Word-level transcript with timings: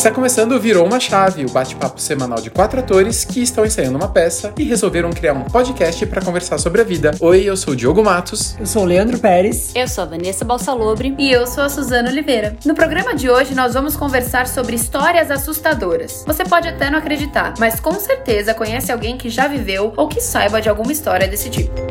Está 0.00 0.10
começando 0.10 0.52
o 0.52 0.58
Virou 0.58 0.86
uma 0.86 0.98
Chave, 0.98 1.44
o 1.44 1.50
bate-papo 1.50 2.00
semanal 2.00 2.40
de 2.40 2.48
quatro 2.48 2.80
atores 2.80 3.22
que 3.22 3.42
estão 3.42 3.66
ensaiando 3.66 3.98
uma 3.98 4.08
peça 4.08 4.50
e 4.56 4.64
resolveram 4.64 5.10
criar 5.10 5.34
um 5.34 5.42
podcast 5.42 6.06
para 6.06 6.22
conversar 6.22 6.56
sobre 6.56 6.80
a 6.80 6.84
vida. 6.84 7.10
Oi, 7.20 7.42
eu 7.42 7.54
sou 7.54 7.74
o 7.74 7.76
Diogo 7.76 8.02
Matos. 8.02 8.56
Eu 8.58 8.64
sou 8.64 8.84
o 8.84 8.86
Leandro 8.86 9.18
Pérez. 9.18 9.72
Eu 9.74 9.86
sou 9.86 10.04
a 10.04 10.06
Vanessa 10.06 10.42
Balsalobre. 10.42 11.14
E 11.18 11.30
eu 11.30 11.46
sou 11.46 11.64
a 11.64 11.68
Suzana 11.68 12.08
Oliveira. 12.08 12.56
No 12.64 12.74
programa 12.74 13.14
de 13.14 13.28
hoje, 13.28 13.54
nós 13.54 13.74
vamos 13.74 13.94
conversar 13.94 14.48
sobre 14.48 14.74
histórias 14.74 15.30
assustadoras. 15.30 16.24
Você 16.26 16.44
pode 16.44 16.66
até 16.66 16.88
não 16.88 16.98
acreditar, 16.98 17.52
mas 17.58 17.78
com 17.78 17.92
certeza 18.00 18.54
conhece 18.54 18.90
alguém 18.90 19.18
que 19.18 19.28
já 19.28 19.48
viveu 19.48 19.92
ou 19.98 20.08
que 20.08 20.22
saiba 20.22 20.62
de 20.62 20.70
alguma 20.70 20.92
história 20.92 21.28
desse 21.28 21.50
tipo. 21.50 21.89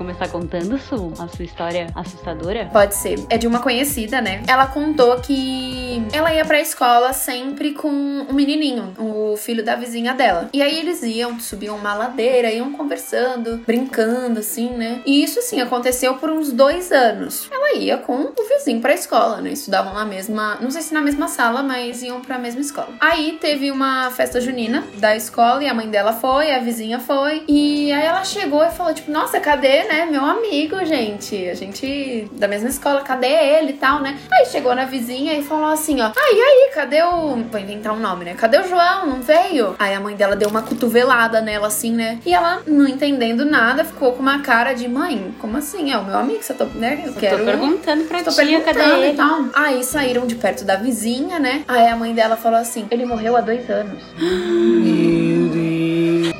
Começar 0.00 0.28
contando 0.28 0.78
Su, 0.78 1.12
a 1.18 1.28
sua 1.28 1.44
história 1.44 1.88
assustadora? 1.94 2.70
Pode 2.72 2.94
ser. 2.94 3.22
É 3.28 3.36
de 3.36 3.46
uma 3.46 3.58
conhecida, 3.58 4.22
né? 4.22 4.42
Ela 4.48 4.66
contou 4.66 5.20
que 5.20 6.02
ela 6.10 6.32
ia 6.32 6.42
pra 6.42 6.58
escola 6.58 7.12
sempre 7.12 7.72
com 7.72 7.88
um 7.88 8.32
menininho, 8.32 8.94
filho 9.36 9.64
da 9.64 9.76
vizinha 9.76 10.14
dela. 10.14 10.48
E 10.52 10.62
aí 10.62 10.78
eles 10.78 11.02
iam, 11.02 11.38
subiam 11.38 11.76
uma 11.76 11.94
ladeira, 11.94 12.50
iam 12.50 12.72
conversando, 12.72 13.58
brincando, 13.66 14.40
assim, 14.40 14.70
né? 14.70 15.00
E 15.04 15.22
isso, 15.22 15.38
assim, 15.38 15.60
aconteceu 15.60 16.14
por 16.14 16.30
uns 16.30 16.52
dois 16.52 16.92
anos. 16.92 17.48
Ela 17.50 17.74
ia 17.74 17.98
com 17.98 18.32
o 18.36 18.48
vizinho 18.48 18.80
pra 18.80 18.94
escola, 18.94 19.40
né? 19.40 19.50
Estudavam 19.50 19.94
na 19.94 20.04
mesma, 20.04 20.58
não 20.60 20.70
sei 20.70 20.82
se 20.82 20.94
na 20.94 21.00
mesma 21.00 21.28
sala, 21.28 21.62
mas 21.62 22.02
iam 22.02 22.20
pra 22.20 22.38
mesma 22.38 22.60
escola. 22.60 22.90
Aí 23.00 23.38
teve 23.40 23.70
uma 23.70 24.10
festa 24.10 24.40
junina 24.40 24.84
da 24.94 25.16
escola 25.16 25.62
e 25.62 25.68
a 25.68 25.74
mãe 25.74 25.88
dela 25.88 26.12
foi, 26.12 26.52
a 26.52 26.58
vizinha 26.58 26.98
foi. 26.98 27.44
E 27.48 27.92
aí 27.92 28.04
ela 28.04 28.24
chegou 28.24 28.64
e 28.64 28.70
falou, 28.70 28.94
tipo, 28.94 29.10
nossa, 29.10 29.40
cadê 29.40 29.84
né, 29.84 30.06
meu 30.06 30.24
amigo, 30.24 30.84
gente? 30.84 31.48
A 31.48 31.54
gente 31.54 32.28
da 32.32 32.48
mesma 32.48 32.68
escola, 32.68 33.02
cadê 33.02 33.28
ele 33.28 33.70
e 33.70 33.76
tal, 33.76 34.00
né? 34.00 34.18
Aí 34.30 34.46
chegou 34.46 34.74
na 34.74 34.84
vizinha 34.84 35.34
e 35.34 35.42
falou 35.42 35.70
assim, 35.70 36.00
ó, 36.00 36.06
ah, 36.06 36.32
e 36.32 36.40
aí, 36.40 36.70
cadê 36.74 37.02
o... 37.02 37.36
Vou 37.50 37.60
inventar 37.60 37.92
um 37.92 37.98
nome, 37.98 38.24
né? 38.24 38.34
Cadê 38.34 38.58
o 38.58 38.68
João? 38.68 39.06
Não 39.06 39.19
veio? 39.20 39.74
Aí 39.78 39.94
a 39.94 40.00
mãe 40.00 40.16
dela 40.16 40.36
deu 40.36 40.48
uma 40.48 40.62
cotovelada 40.62 41.40
nela, 41.40 41.68
assim, 41.68 41.92
né? 41.92 42.18
E 42.24 42.34
ela, 42.34 42.62
não 42.66 42.86
entendendo 42.86 43.44
nada, 43.44 43.84
ficou 43.84 44.12
com 44.12 44.20
uma 44.20 44.40
cara 44.40 44.72
de, 44.72 44.88
mãe, 44.88 45.34
como 45.38 45.56
assim? 45.56 45.92
É 45.92 45.98
o 45.98 46.04
meu 46.04 46.16
amigo, 46.16 46.42
você 46.42 46.54
tá, 46.54 46.64
né? 46.74 47.02
Eu 47.06 47.12
quero... 47.14 47.38
Tô 47.38 47.44
perguntando 47.44 48.04
pra 48.04 48.22
tô 48.22 48.30
tia, 48.30 48.44
perguntando 48.44 48.78
cadê 48.78 48.90
ele? 48.90 49.12
E 49.12 49.16
tal. 49.16 49.44
Aí 49.54 49.84
saíram 49.84 50.26
de 50.26 50.34
perto 50.34 50.64
da 50.64 50.76
vizinha, 50.76 51.38
né? 51.38 51.64
Aí 51.66 51.88
a 51.88 51.96
mãe 51.96 52.14
dela 52.14 52.36
falou 52.36 52.58
assim, 52.58 52.86
ele 52.90 53.04
morreu 53.04 53.36
há 53.36 53.40
dois 53.40 53.68
anos. 53.70 54.02
Meu 54.18 55.48
Deus. 55.48 56.34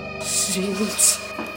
Gente... 0.51 1.10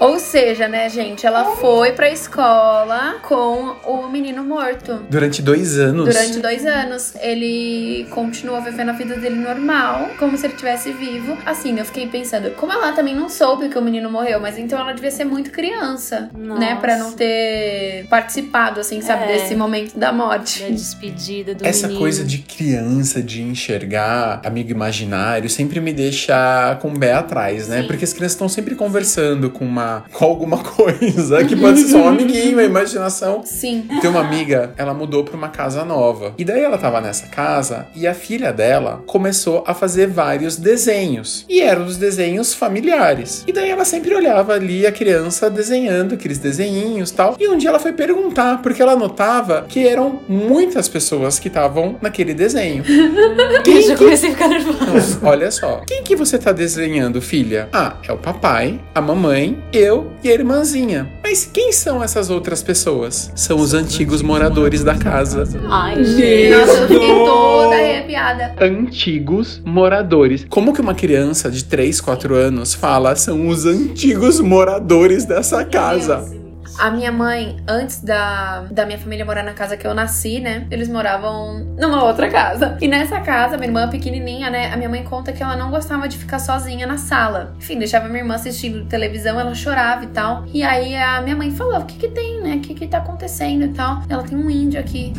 Ou 0.03 0.19
seja, 0.19 0.67
né, 0.67 0.89
gente, 0.89 1.25
ela 1.25 1.55
foi 1.55 1.93
pra 1.93 2.09
escola 2.11 3.15
com 3.21 3.75
o 3.85 4.09
menino 4.09 4.43
morto. 4.43 4.99
Durante 5.09 5.41
dois 5.41 5.77
anos. 5.79 6.05
Durante 6.05 6.39
dois 6.39 6.65
anos. 6.65 7.13
Ele 7.21 8.05
continuou 8.09 8.61
vivendo 8.61 8.89
a 8.89 8.93
vida 8.93 9.15
dele 9.15 9.35
normal, 9.35 10.09
como 10.19 10.37
se 10.37 10.45
ele 10.45 10.53
estivesse 10.53 10.91
vivo. 10.91 11.37
Assim, 11.45 11.79
eu 11.79 11.85
fiquei 11.85 12.07
pensando, 12.07 12.51
como 12.51 12.73
ela 12.73 12.91
também 12.91 13.15
não 13.15 13.29
soube 13.29 13.69
que 13.69 13.77
o 13.77 13.81
menino 13.81 14.11
morreu, 14.11 14.39
mas 14.41 14.57
então 14.57 14.77
ela 14.77 14.91
devia 14.91 15.09
ser 15.11 15.23
muito 15.23 15.51
criança, 15.51 16.29
Nossa. 16.37 16.59
né? 16.59 16.75
Pra 16.81 16.97
não 16.97 17.13
ter 17.13 18.05
participado, 18.09 18.81
assim, 18.81 18.99
sabe, 19.01 19.23
É. 19.23 19.27
desse 19.27 19.55
momento 19.55 19.97
da 19.97 20.11
morte. 20.11 20.63
Da 20.63 20.69
despedida 20.69 21.55
do 21.55 21.65
Essa 21.65 21.87
menino. 21.87 22.01
coisa 22.01 22.25
de 22.25 22.39
criança, 22.39 23.21
de 23.21 23.41
enxergar 23.41 24.41
amigo 24.43 24.69
imaginário, 24.71 25.49
sempre 25.49 25.79
me 25.79 25.93
deixa 25.93 26.77
com 26.81 26.89
o 26.89 26.99
pé 26.99 27.13
atrás, 27.13 27.69
né? 27.69 27.81
Sim. 27.81 27.87
Porque 27.87 28.03
as 28.03 28.11
crianças 28.11 28.33
estão 28.33 28.49
sempre 28.49 28.75
conversando 28.75 29.49
com 29.49 29.63
uma 29.63 29.92
com 30.11 30.25
alguma 30.25 30.57
coisa 30.63 31.43
que 31.43 31.55
pode 31.55 31.79
ser 31.79 31.89
só 31.89 31.97
um 31.97 32.07
amiguinho, 32.07 32.59
a 32.59 32.63
imaginação. 32.63 33.41
Sim. 33.43 33.87
Tem 34.01 34.09
uma 34.09 34.21
amiga, 34.21 34.73
ela 34.77 34.93
mudou 34.93 35.23
pra 35.23 35.35
uma 35.35 35.49
casa 35.49 35.83
nova. 35.85 36.33
E 36.37 36.45
daí 36.45 36.61
ela 36.61 36.77
tava 36.77 37.01
nessa 37.01 37.27
casa 37.27 37.87
e 37.95 38.07
a 38.07 38.13
filha 38.13 38.51
dela 38.51 39.03
começou 39.05 39.63
a 39.65 39.73
fazer 39.73 40.07
vários 40.07 40.57
desenhos. 40.57 41.45
E 41.49 41.61
eram 41.61 41.85
os 41.85 41.97
desenhos 41.97 42.53
familiares. 42.53 43.43
E 43.47 43.51
daí 43.51 43.69
ela 43.69 43.85
sempre 43.85 44.13
olhava 44.13 44.53
ali 44.53 44.85
a 44.85 44.91
criança 44.91 45.49
desenhando 45.49 46.15
aqueles 46.15 46.37
desenhinhos 46.37 47.09
e 47.09 47.13
tal. 47.13 47.35
E 47.39 47.47
um 47.47 47.57
dia 47.57 47.69
ela 47.69 47.79
foi 47.79 47.93
perguntar, 47.93 48.61
porque 48.61 48.81
ela 48.81 48.95
notava 48.95 49.65
que 49.67 49.87
eram 49.87 50.19
muitas 50.27 50.87
pessoas 50.87 51.39
que 51.39 51.47
estavam 51.47 51.97
naquele 52.01 52.33
desenho. 52.33 52.83
Eu 53.65 53.81
já 53.81 53.97
comecei 53.97 54.29
a 54.29 54.31
ficar 54.33 54.47
nervosa. 54.47 55.19
Olha 55.23 55.51
só. 55.51 55.81
Quem 55.87 56.03
que 56.03 56.15
você 56.15 56.37
tá 56.37 56.51
desenhando, 56.51 57.21
filha? 57.21 57.69
Ah, 57.71 57.95
é 58.07 58.11
o 58.11 58.17
papai, 58.17 58.79
a 58.93 59.01
mamãe, 59.01 59.61
eu 59.71 59.82
e 60.23 60.29
a 60.29 60.33
irmãzinha. 60.33 61.11
Mas 61.23 61.49
quem 61.51 61.71
são 61.71 62.03
essas 62.03 62.29
outras 62.29 62.61
pessoas? 62.61 63.31
São 63.35 63.57
os 63.57 63.73
antigos 63.73 64.21
moradores 64.21 64.83
da 64.83 64.95
casa. 64.95 65.43
Ai, 65.69 66.03
gente. 66.03 66.49
Nossa, 66.55 66.71
eu 66.71 66.87
fiquei 66.87 67.07
toda 67.25 67.75
arrepiada. 67.75 68.55
Antigos 68.61 69.61
moradores. 69.65 70.45
Como 70.49 70.73
que 70.73 70.81
uma 70.81 70.93
criança 70.93 71.49
de 71.49 71.63
3, 71.63 71.99
4 72.01 72.35
anos 72.35 72.73
fala 72.73 73.15
são 73.15 73.47
os 73.47 73.65
antigos 73.65 74.39
moradores 74.39 75.25
dessa 75.25 75.65
casa? 75.65 76.42
A 76.79 76.89
minha 76.89 77.11
mãe, 77.11 77.57
antes 77.67 78.03
da, 78.03 78.65
da 78.71 78.85
minha 78.85 78.97
família 78.97 79.23
morar 79.25 79.43
na 79.43 79.53
casa 79.53 79.77
que 79.77 79.85
eu 79.85 79.93
nasci, 79.93 80.39
né? 80.39 80.65
Eles 80.71 80.89
moravam 80.89 81.59
numa 81.77 82.03
outra 82.03 82.29
casa. 82.29 82.77
E 82.81 82.87
nessa 82.87 83.19
casa, 83.21 83.55
minha 83.57 83.67
irmã 83.69 83.87
pequenininha, 83.89 84.49
né? 84.49 84.71
A 84.73 84.77
minha 84.77 84.89
mãe 84.89 85.03
conta 85.03 85.31
que 85.31 85.41
ela 85.43 85.55
não 85.55 85.69
gostava 85.69 86.07
de 86.07 86.17
ficar 86.17 86.39
sozinha 86.39 86.85
na 86.87 86.97
sala. 86.97 87.53
Enfim, 87.57 87.77
deixava 87.77 88.07
minha 88.07 88.19
irmã 88.19 88.35
assistindo 88.35 88.85
televisão, 88.85 89.39
ela 89.39 89.53
chorava 89.53 90.03
e 90.03 90.07
tal. 90.07 90.43
E 90.53 90.63
aí 90.63 90.95
a 90.95 91.21
minha 91.21 91.35
mãe 91.35 91.51
falou: 91.51 91.79
o 91.79 91.85
que 91.85 91.97
que 91.97 92.07
tem, 92.09 92.41
né? 92.41 92.55
O 92.55 92.59
que 92.59 92.73
que 92.73 92.87
tá 92.87 92.97
acontecendo 92.97 93.63
e 93.65 93.69
tal. 93.69 94.01
Ela 94.09 94.23
tem 94.23 94.37
um 94.37 94.49
índio 94.49 94.79
aqui. 94.79 95.13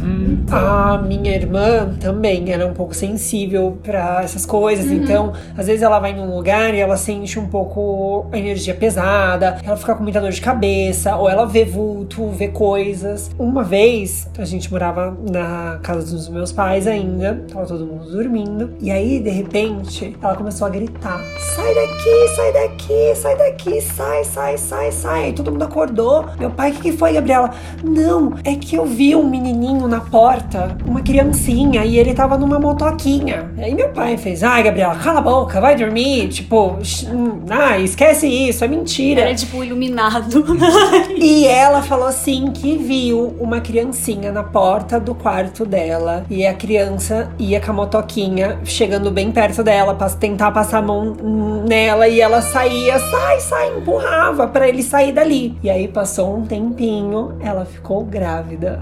A 0.50 0.98
minha 0.98 1.34
irmã 1.34 1.94
também 2.00 2.50
era 2.52 2.66
um 2.66 2.74
pouco 2.74 2.94
sensível 2.94 3.78
pra 3.82 4.20
essas 4.22 4.44
coisas, 4.44 4.86
Uhum. 4.86 4.92
então 4.94 5.32
às 5.56 5.66
vezes 5.66 5.82
ela 5.82 5.98
vai 5.98 6.12
num 6.12 6.34
lugar 6.34 6.74
e 6.74 6.80
ela 6.80 6.96
sente 6.96 7.38
um 7.38 7.46
pouco 7.46 8.26
a 8.32 8.38
energia 8.38 8.74
pesada, 8.74 9.58
ela 9.64 9.76
fica 9.76 9.94
com 9.94 10.02
muita 10.02 10.20
dor 10.20 10.30
de 10.30 10.40
cabeça, 10.40 11.16
ou 11.16 11.28
ela 11.30 11.43
vê 11.44 11.64
vulto, 11.64 12.28
vê 12.28 12.48
coisas. 12.48 13.30
Uma 13.38 13.62
vez 13.62 14.28
a 14.38 14.44
gente 14.44 14.70
morava 14.70 15.16
na 15.30 15.78
casa 15.82 16.14
dos 16.14 16.28
meus 16.28 16.52
pais 16.52 16.86
ainda, 16.86 17.44
tava 17.52 17.66
todo 17.66 17.86
mundo 17.86 18.10
dormindo, 18.10 18.74
e 18.80 18.90
aí 18.90 19.20
de 19.20 19.30
repente 19.30 20.16
ela 20.22 20.36
começou 20.36 20.66
a 20.66 20.70
gritar: 20.70 21.20
sai 21.54 21.74
daqui, 21.74 22.28
sai 22.36 22.52
daqui, 22.52 23.14
sai 23.14 23.36
daqui, 23.36 23.80
sai, 23.80 24.24
sai, 24.24 24.58
sai, 24.58 24.92
sai. 24.92 25.24
Aí 25.24 25.32
todo 25.32 25.50
mundo 25.50 25.64
acordou. 25.64 26.26
Meu 26.38 26.50
pai, 26.50 26.70
o 26.70 26.74
que, 26.74 26.82
que 26.82 26.92
foi, 26.92 27.12
Gabriela? 27.12 27.50
Não, 27.82 28.34
é 28.44 28.54
que 28.54 28.76
eu 28.76 28.84
vi 28.84 29.14
um 29.14 29.28
menininho 29.28 29.86
na 29.88 30.00
porta, 30.00 30.76
uma 30.86 31.00
criancinha, 31.00 31.84
e 31.84 31.98
ele 31.98 32.14
tava 32.14 32.36
numa 32.36 32.58
motoquinha. 32.58 33.50
Aí 33.58 33.74
meu 33.74 33.90
pai 33.90 34.16
fez: 34.16 34.42
ai, 34.42 34.62
Gabriela, 34.62 34.96
cala 34.96 35.18
a 35.18 35.22
boca, 35.22 35.60
vai 35.60 35.76
dormir. 35.76 36.28
Tipo, 36.28 36.78
ah, 37.50 37.78
esquece 37.78 38.26
isso, 38.26 38.64
é 38.64 38.68
mentira. 38.68 39.22
Era 39.22 39.34
tipo 39.34 39.62
iluminado. 39.62 40.44
E 41.16 41.33
ela 41.46 41.82
falou 41.82 42.06
assim 42.06 42.50
que 42.52 42.76
viu 42.76 43.34
uma 43.40 43.60
criancinha 43.60 44.30
na 44.30 44.42
porta 44.42 45.00
do 45.00 45.14
quarto 45.14 45.64
dela 45.64 46.24
e 46.28 46.46
a 46.46 46.54
criança 46.54 47.30
ia 47.38 47.60
com 47.60 47.70
a 47.70 47.74
motoquinha 47.74 48.58
chegando 48.64 49.10
bem 49.10 49.32
perto 49.32 49.62
dela 49.62 49.94
para 49.94 50.10
tentar 50.10 50.50
passar 50.50 50.78
a 50.78 50.82
mão 50.82 51.16
nela 51.66 52.06
e 52.06 52.20
ela 52.20 52.40
saía, 52.40 52.98
sai, 52.98 53.40
sai, 53.40 53.76
empurrava 53.78 54.46
pra 54.46 54.68
ele 54.68 54.82
sair 54.82 55.12
dali. 55.12 55.56
E 55.62 55.70
aí 55.70 55.88
passou 55.88 56.36
um 56.36 56.44
tempinho, 56.44 57.36
ela 57.40 57.64
ficou 57.64 58.04
grávida. 58.04 58.80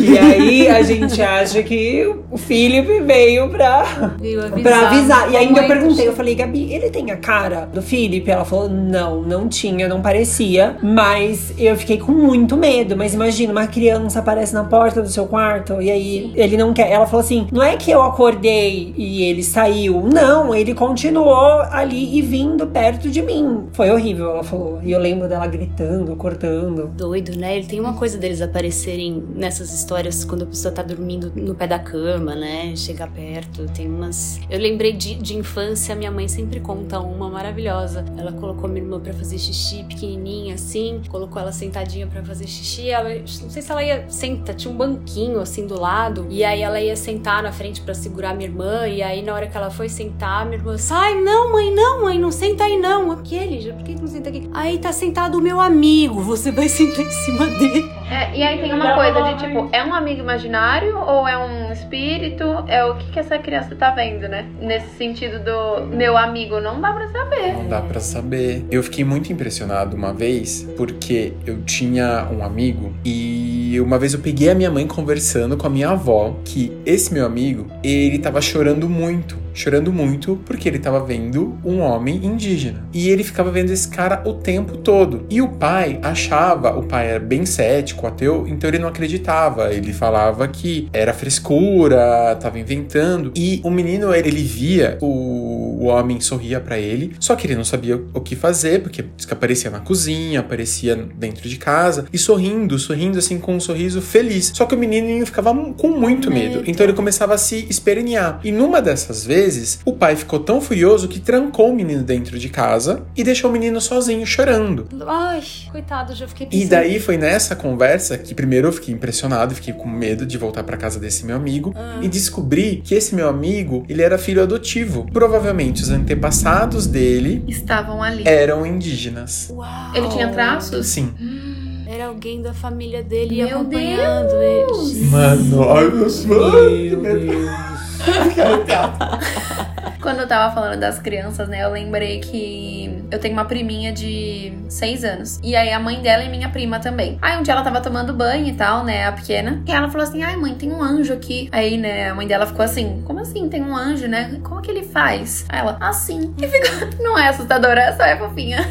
E 0.00 0.18
aí 0.18 0.68
a 0.68 0.82
gente 0.82 1.20
acha 1.20 1.62
que 1.62 2.06
o 2.30 2.36
Felipe 2.36 3.00
veio 3.00 3.48
pra 3.48 3.82
Veio 4.18 4.40
avisar. 4.44 4.62
Pra 4.62 4.88
avisar. 4.88 5.32
E 5.32 5.36
ainda 5.36 5.60
eu 5.60 5.62
Mamãe, 5.62 5.68
perguntei, 5.68 6.08
eu 6.08 6.12
falei, 6.12 6.34
Gabi, 6.34 6.72
ele 6.72 6.90
tem 6.90 7.10
a 7.10 7.16
cara 7.16 7.68
do 7.72 7.82
Felipe? 7.82 8.30
Ela 8.30 8.44
falou, 8.44 8.68
não, 8.68 9.22
não 9.22 9.48
tinha, 9.48 9.88
não 9.88 10.00
parecia. 10.00 10.73
Mas 10.82 11.54
eu 11.58 11.76
fiquei 11.76 11.98
com 11.98 12.12
muito 12.12 12.56
medo. 12.56 12.96
Mas 12.96 13.14
imagina, 13.14 13.52
uma 13.52 13.66
criança 13.66 14.18
aparece 14.18 14.54
na 14.54 14.64
porta 14.64 15.02
do 15.02 15.08
seu 15.08 15.26
quarto 15.26 15.80
e 15.80 15.90
aí 15.90 16.32
ele 16.34 16.56
não 16.56 16.72
quer. 16.72 16.90
Ela 16.90 17.06
falou 17.06 17.20
assim: 17.20 17.46
não 17.52 17.62
é 17.62 17.76
que 17.76 17.90
eu 17.90 18.02
acordei 18.02 18.94
e 18.96 19.22
ele 19.22 19.42
saiu. 19.42 20.02
Não, 20.02 20.54
ele 20.54 20.74
continuou 20.74 21.60
ali 21.70 22.16
e 22.18 22.22
vindo 22.22 22.66
perto 22.66 23.08
de 23.08 23.22
mim. 23.22 23.66
Foi 23.72 23.90
horrível, 23.90 24.30
ela 24.30 24.44
falou. 24.44 24.80
E 24.82 24.92
eu 24.92 24.98
lembro 24.98 25.28
dela 25.28 25.46
gritando, 25.46 26.14
cortando. 26.16 26.88
Doido, 26.96 27.36
né? 27.36 27.56
Ele 27.56 27.66
tem 27.66 27.80
uma 27.80 27.94
coisa 27.94 28.18
deles 28.18 28.40
aparecerem 28.40 29.22
nessas 29.34 29.72
histórias 29.72 30.24
quando 30.24 30.42
a 30.42 30.46
pessoa 30.46 30.72
tá 30.72 30.82
dormindo 30.82 31.32
no 31.34 31.54
pé 31.54 31.66
da 31.66 31.78
cama, 31.78 32.34
né? 32.34 32.74
Chegar 32.76 33.08
perto. 33.10 33.66
Tem 33.74 33.88
umas. 33.88 34.40
Eu 34.50 34.58
lembrei 34.58 34.92
de, 34.92 35.14
de 35.14 35.36
infância, 35.36 35.94
minha 35.94 36.10
mãe 36.10 36.28
sempre 36.28 36.60
conta 36.60 36.98
uma 37.00 37.28
maravilhosa. 37.28 38.04
Ela 38.16 38.32
colocou 38.32 38.68
minha 38.68 38.84
irmã 38.84 39.00
pra 39.00 39.12
fazer 39.12 39.38
xixi 39.38 39.84
pequenininha 39.84 40.54
assim, 40.64 41.02
colocou 41.08 41.40
ela 41.40 41.52
sentadinha 41.52 42.06
pra 42.06 42.22
fazer 42.22 42.46
xixi. 42.46 42.90
Ela, 42.90 43.10
não 43.10 43.50
sei 43.50 43.62
se 43.62 43.70
ela 43.70 43.82
ia 43.84 44.04
sentar, 44.08 44.54
tinha 44.54 44.72
um 44.72 44.76
banquinho 44.76 45.40
assim 45.40 45.66
do 45.66 45.78
lado, 45.78 46.26
e 46.30 46.42
aí 46.42 46.62
ela 46.62 46.80
ia 46.80 46.96
sentar 46.96 47.42
na 47.42 47.52
frente 47.52 47.82
pra 47.82 47.94
segurar 47.94 48.34
minha 48.34 48.48
irmã. 48.48 48.88
E 48.88 49.02
aí 49.02 49.22
na 49.22 49.34
hora 49.34 49.46
que 49.46 49.56
ela 49.56 49.70
foi 49.70 49.88
sentar, 49.88 50.44
minha 50.46 50.58
irmã, 50.58 50.76
sai, 50.78 51.20
não, 51.20 51.52
mãe, 51.52 51.72
não, 51.72 52.02
mãe, 52.02 52.18
não 52.18 52.32
senta 52.32 52.64
aí 52.64 52.78
não. 52.78 53.12
Aquele, 53.12 53.60
já, 53.60 53.74
por 53.74 53.84
que 53.84 53.94
que 53.94 54.00
não 54.00 54.08
senta 54.08 54.30
aqui? 54.30 54.48
Aí 54.52 54.78
tá 54.78 54.92
sentado 54.92 55.38
o 55.38 55.40
meu 55.40 55.60
amigo, 55.60 56.20
você 56.20 56.50
vai 56.50 56.68
sentar 56.68 57.04
em 57.04 57.10
cima 57.10 57.46
dele. 57.46 57.92
É, 58.10 58.36
e 58.36 58.42
aí 58.42 58.60
tem 58.60 58.72
uma 58.72 58.94
coisa 58.94 59.22
de 59.22 59.38
tipo, 59.38 59.68
é 59.72 59.82
um 59.82 59.94
amigo 59.94 60.20
imaginário 60.20 60.96
ou 60.98 61.26
é 61.26 61.38
um 61.38 61.72
espírito? 61.72 62.44
É 62.68 62.84
o 62.84 62.96
que, 62.96 63.12
que 63.12 63.18
essa 63.18 63.38
criança 63.38 63.74
tá 63.74 63.90
vendo, 63.90 64.28
né? 64.28 64.46
Nesse 64.60 64.96
sentido 64.96 65.42
do 65.42 65.86
meu 65.86 66.16
amigo, 66.16 66.60
não 66.60 66.80
dá 66.80 66.92
pra 66.92 67.08
saber. 67.08 67.54
Não 67.54 67.68
dá 67.68 67.80
pra 67.80 68.00
saber. 68.00 68.64
Eu 68.70 68.82
fiquei 68.82 69.04
muito 69.04 69.32
impressionado 69.32 69.96
uma 69.96 70.12
vez 70.12 70.53
porque 70.76 71.32
eu 71.46 71.62
tinha 71.62 72.28
um 72.32 72.42
amigo 72.42 72.92
e 73.04 73.78
uma 73.80 73.98
vez 73.98 74.14
eu 74.14 74.20
peguei 74.20 74.50
a 74.50 74.54
minha 74.54 74.70
mãe 74.70 74.86
conversando 74.86 75.56
com 75.56 75.66
a 75.66 75.70
minha 75.70 75.90
avó 75.90 76.36
que 76.44 76.72
esse 76.86 77.12
meu 77.12 77.26
amigo, 77.26 77.66
ele 77.82 78.18
tava 78.18 78.40
chorando 78.40 78.88
muito 78.88 79.43
chorando 79.54 79.92
muito 79.92 80.38
porque 80.44 80.68
ele 80.68 80.76
estava 80.76 81.00
vendo 81.04 81.56
um 81.64 81.80
homem 81.80 82.16
indígena. 82.24 82.86
E 82.92 83.08
ele 83.08 83.24
ficava 83.24 83.50
vendo 83.50 83.70
esse 83.70 83.88
cara 83.88 84.22
o 84.26 84.34
tempo 84.34 84.76
todo. 84.76 85.24
E 85.30 85.40
o 85.40 85.48
pai 85.48 85.98
achava, 86.02 86.76
o 86.76 86.82
pai 86.82 87.08
era 87.08 87.20
bem 87.20 87.46
cético, 87.46 88.06
ateu, 88.06 88.46
então 88.46 88.68
ele 88.68 88.78
não 88.78 88.88
acreditava. 88.88 89.72
Ele 89.72 89.92
falava 89.92 90.46
que 90.48 90.88
era 90.92 91.12
frescura, 91.14 92.36
tava 92.40 92.58
inventando. 92.58 93.32
E 93.36 93.60
o 93.64 93.70
menino, 93.70 94.12
ele 94.12 94.42
via 94.42 94.98
o, 95.00 95.78
o 95.80 95.86
homem 95.86 96.20
sorria 96.20 96.60
para 96.60 96.78
ele, 96.78 97.14
só 97.20 97.36
que 97.36 97.46
ele 97.46 97.54
não 97.54 97.64
sabia 97.64 98.02
o 98.12 98.20
que 98.20 98.34
fazer, 98.34 98.82
porque 98.82 99.04
aparecia 99.30 99.70
na 99.70 99.80
cozinha, 99.80 100.40
aparecia 100.40 100.96
dentro 100.96 101.48
de 101.48 101.56
casa, 101.56 102.06
e 102.12 102.18
sorrindo, 102.18 102.78
sorrindo 102.78 103.18
assim 103.18 103.38
com 103.38 103.54
um 103.54 103.60
sorriso 103.60 104.00
feliz. 104.00 104.52
Só 104.54 104.66
que 104.66 104.74
o 104.74 104.78
menino 104.78 105.24
ficava 105.24 105.54
com 105.74 105.88
muito 105.88 106.30
medo. 106.30 106.62
Então 106.66 106.84
ele 106.84 106.92
começava 106.92 107.34
a 107.34 107.38
se 107.38 107.66
espernear. 107.68 108.40
E 108.42 108.50
numa 108.50 108.80
dessas 108.80 109.24
vezes, 109.24 109.43
vezes, 109.44 109.78
o 109.84 109.92
pai 109.92 110.16
ficou 110.16 110.38
tão 110.38 110.60
furioso 110.60 111.06
que 111.06 111.20
trancou 111.20 111.70
o 111.70 111.76
menino 111.76 112.02
dentro 112.02 112.38
de 112.38 112.48
casa 112.48 113.02
e 113.14 113.22
deixou 113.22 113.50
o 113.50 113.52
menino 113.52 113.80
sozinho 113.80 114.26
chorando. 114.26 114.88
Ai, 115.06 115.42
coitado, 115.70 116.14
já 116.14 116.26
fiquei 116.26 116.46
pensando. 116.46 116.64
E 116.64 116.68
daí 116.68 116.98
foi 116.98 117.16
nessa 117.18 117.54
conversa 117.54 118.16
que 118.16 118.34
primeiro 118.34 118.68
eu 118.68 118.72
fiquei 118.72 118.94
impressionado, 118.94 119.54
fiquei 119.54 119.74
com 119.74 119.88
medo 119.88 120.24
de 120.24 120.38
voltar 120.38 120.64
para 120.64 120.76
casa 120.76 120.98
desse 120.98 121.26
meu 121.26 121.36
amigo 121.36 121.74
ah. 121.76 121.98
e 122.00 122.08
descobri 122.08 122.80
que 122.84 122.94
esse 122.94 123.14
meu 123.14 123.28
amigo, 123.28 123.84
ele 123.88 124.02
era 124.02 124.16
filho 124.16 124.42
adotivo. 124.42 125.06
Provavelmente 125.12 125.82
os 125.82 125.90
antepassados 125.90 126.86
dele 126.86 127.44
estavam 127.46 128.02
ali. 128.02 128.26
Eram 128.26 128.64
indígenas. 128.66 129.48
Uau. 129.50 129.94
Ele 129.94 130.08
tinha 130.08 130.30
traços? 130.32 130.86
Sim. 130.86 131.12
Hum, 131.20 131.84
era 131.86 132.06
alguém 132.06 132.40
da 132.40 132.54
família 132.54 133.02
dele 133.02 133.36
meu 133.36 133.58
acompanhando 133.58 134.30
Deus. 134.30 134.90
ele. 134.92 135.04
Mano, 135.06 135.70
ai 135.70 135.88
meus 135.90 136.24
Meu 136.24 137.00
Deus. 137.00 137.73
Quando 140.04 140.20
eu 140.20 140.28
tava 140.28 140.54
falando 140.54 140.78
das 140.78 140.98
crianças, 140.98 141.48
né, 141.48 141.64
eu 141.64 141.70
lembrei 141.70 142.20
que 142.20 143.04
eu 143.10 143.18
tenho 143.18 143.32
uma 143.32 143.46
priminha 143.46 143.90
de 143.90 144.52
6 144.68 145.02
anos. 145.02 145.40
E 145.42 145.56
aí 145.56 145.72
a 145.72 145.80
mãe 145.80 146.02
dela 146.02 146.22
é 146.22 146.28
minha 146.28 146.50
prima 146.50 146.78
também. 146.78 147.18
Aí 147.22 147.38
um 147.38 147.42
dia 147.42 147.54
ela 147.54 147.62
tava 147.62 147.80
tomando 147.80 148.12
banho 148.12 148.46
e 148.46 148.52
tal, 148.52 148.84
né, 148.84 149.06
a 149.06 149.12
pequena. 149.12 149.62
E 149.66 149.72
ela 149.72 149.88
falou 149.88 150.06
assim: 150.06 150.22
ai, 150.22 150.36
mãe, 150.36 150.54
tem 150.54 150.70
um 150.70 150.82
anjo 150.82 151.14
aqui. 151.14 151.48
Aí, 151.50 151.78
né, 151.78 152.10
a 152.10 152.14
mãe 152.14 152.26
dela 152.26 152.46
ficou 152.46 152.62
assim: 152.62 153.02
como 153.06 153.20
assim 153.20 153.48
tem 153.48 153.62
um 153.62 153.74
anjo, 153.74 154.06
né? 154.06 154.38
Como 154.42 154.60
que 154.60 154.70
ele 154.70 154.82
faz? 154.82 155.46
Aí 155.48 155.60
ela, 155.60 155.78
assim. 155.80 156.34
E 156.44 156.48
ficou, 156.48 157.02
não 157.02 157.18
é 157.18 157.28
assustadora, 157.28 157.96
só 157.96 158.04
é 158.04 158.18
fofinha. 158.18 158.58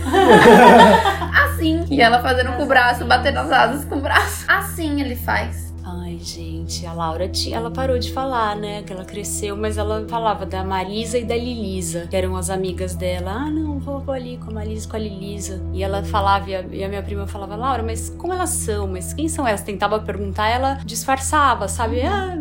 assim. 1.45 1.83
E 1.89 1.99
ela 1.99 2.21
fazendo 2.21 2.53
com 2.53 2.63
o 2.63 2.67
braço, 2.67 3.05
batendo 3.05 3.39
as 3.39 3.51
asas 3.51 3.85
com 3.85 3.95
o 3.95 4.01
braço. 4.01 4.45
Assim 4.47 5.01
ele 5.01 5.15
faz. 5.15 5.72
Ai, 5.85 6.17
gente, 6.17 6.85
a 6.85 6.93
Laura 6.93 7.27
tinha, 7.27 7.57
ela 7.57 7.69
parou 7.69 7.99
de 7.99 8.11
falar, 8.13 8.55
né? 8.55 8.83
Que 8.83 8.93
ela 8.93 9.03
cresceu, 9.03 9.57
mas 9.57 9.77
ela 9.77 10.05
falava 10.07 10.45
da 10.45 10.63
Marisa 10.63 11.17
e 11.17 11.25
da 11.25 11.35
Lilisa, 11.35 12.07
que 12.07 12.15
eram 12.15 12.37
as 12.37 12.49
amigas 12.49 12.95
dela. 12.95 13.31
Ah, 13.31 13.51
não, 13.51 13.79
vou, 13.79 13.99
vou 13.99 14.13
ali 14.13 14.37
com 14.37 14.49
a 14.51 14.53
Marisa 14.53 14.87
com 14.87 14.95
a 14.95 14.99
Lilisa. 14.99 15.61
E 15.73 15.83
ela 15.83 16.01
falava, 16.03 16.49
e 16.49 16.55
a, 16.55 16.61
e 16.61 16.83
a, 16.85 16.87
minha 16.87 17.03
prima 17.03 17.27
falava, 17.27 17.57
Laura, 17.57 17.83
mas 17.83 18.09
como 18.09 18.31
elas 18.31 18.51
são? 18.51 18.87
Mas 18.87 19.13
quem 19.13 19.27
são 19.27 19.45
elas? 19.45 19.61
Tentava 19.61 19.99
perguntar, 19.99 20.47
ela 20.47 20.75
disfarçava, 20.85 21.67
sabe? 21.67 22.01
Ah, 22.01 22.37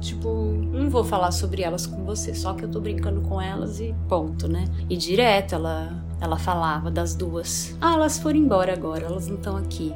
tipo, 0.00 0.28
não 0.72 0.90
vou 0.90 1.04
falar 1.04 1.30
sobre 1.30 1.62
elas 1.62 1.86
com 1.86 2.04
você, 2.04 2.34
só 2.34 2.52
que 2.52 2.64
eu 2.64 2.68
tô 2.68 2.80
brincando 2.80 3.20
com 3.20 3.40
elas 3.40 3.78
e 3.78 3.94
ponto, 4.08 4.48
né? 4.48 4.64
E 4.90 4.96
direto 4.96 5.54
ela, 5.54 5.92
ela 6.20 6.36
falava 6.36 6.90
das 6.90 7.14
duas. 7.14 7.76
Ah, 7.80 7.94
elas 7.94 8.18
foram 8.18 8.38
embora 8.38 8.72
agora, 8.72 9.06
elas 9.06 9.28
não 9.28 9.36
estão 9.36 9.56
aqui. 9.56 9.94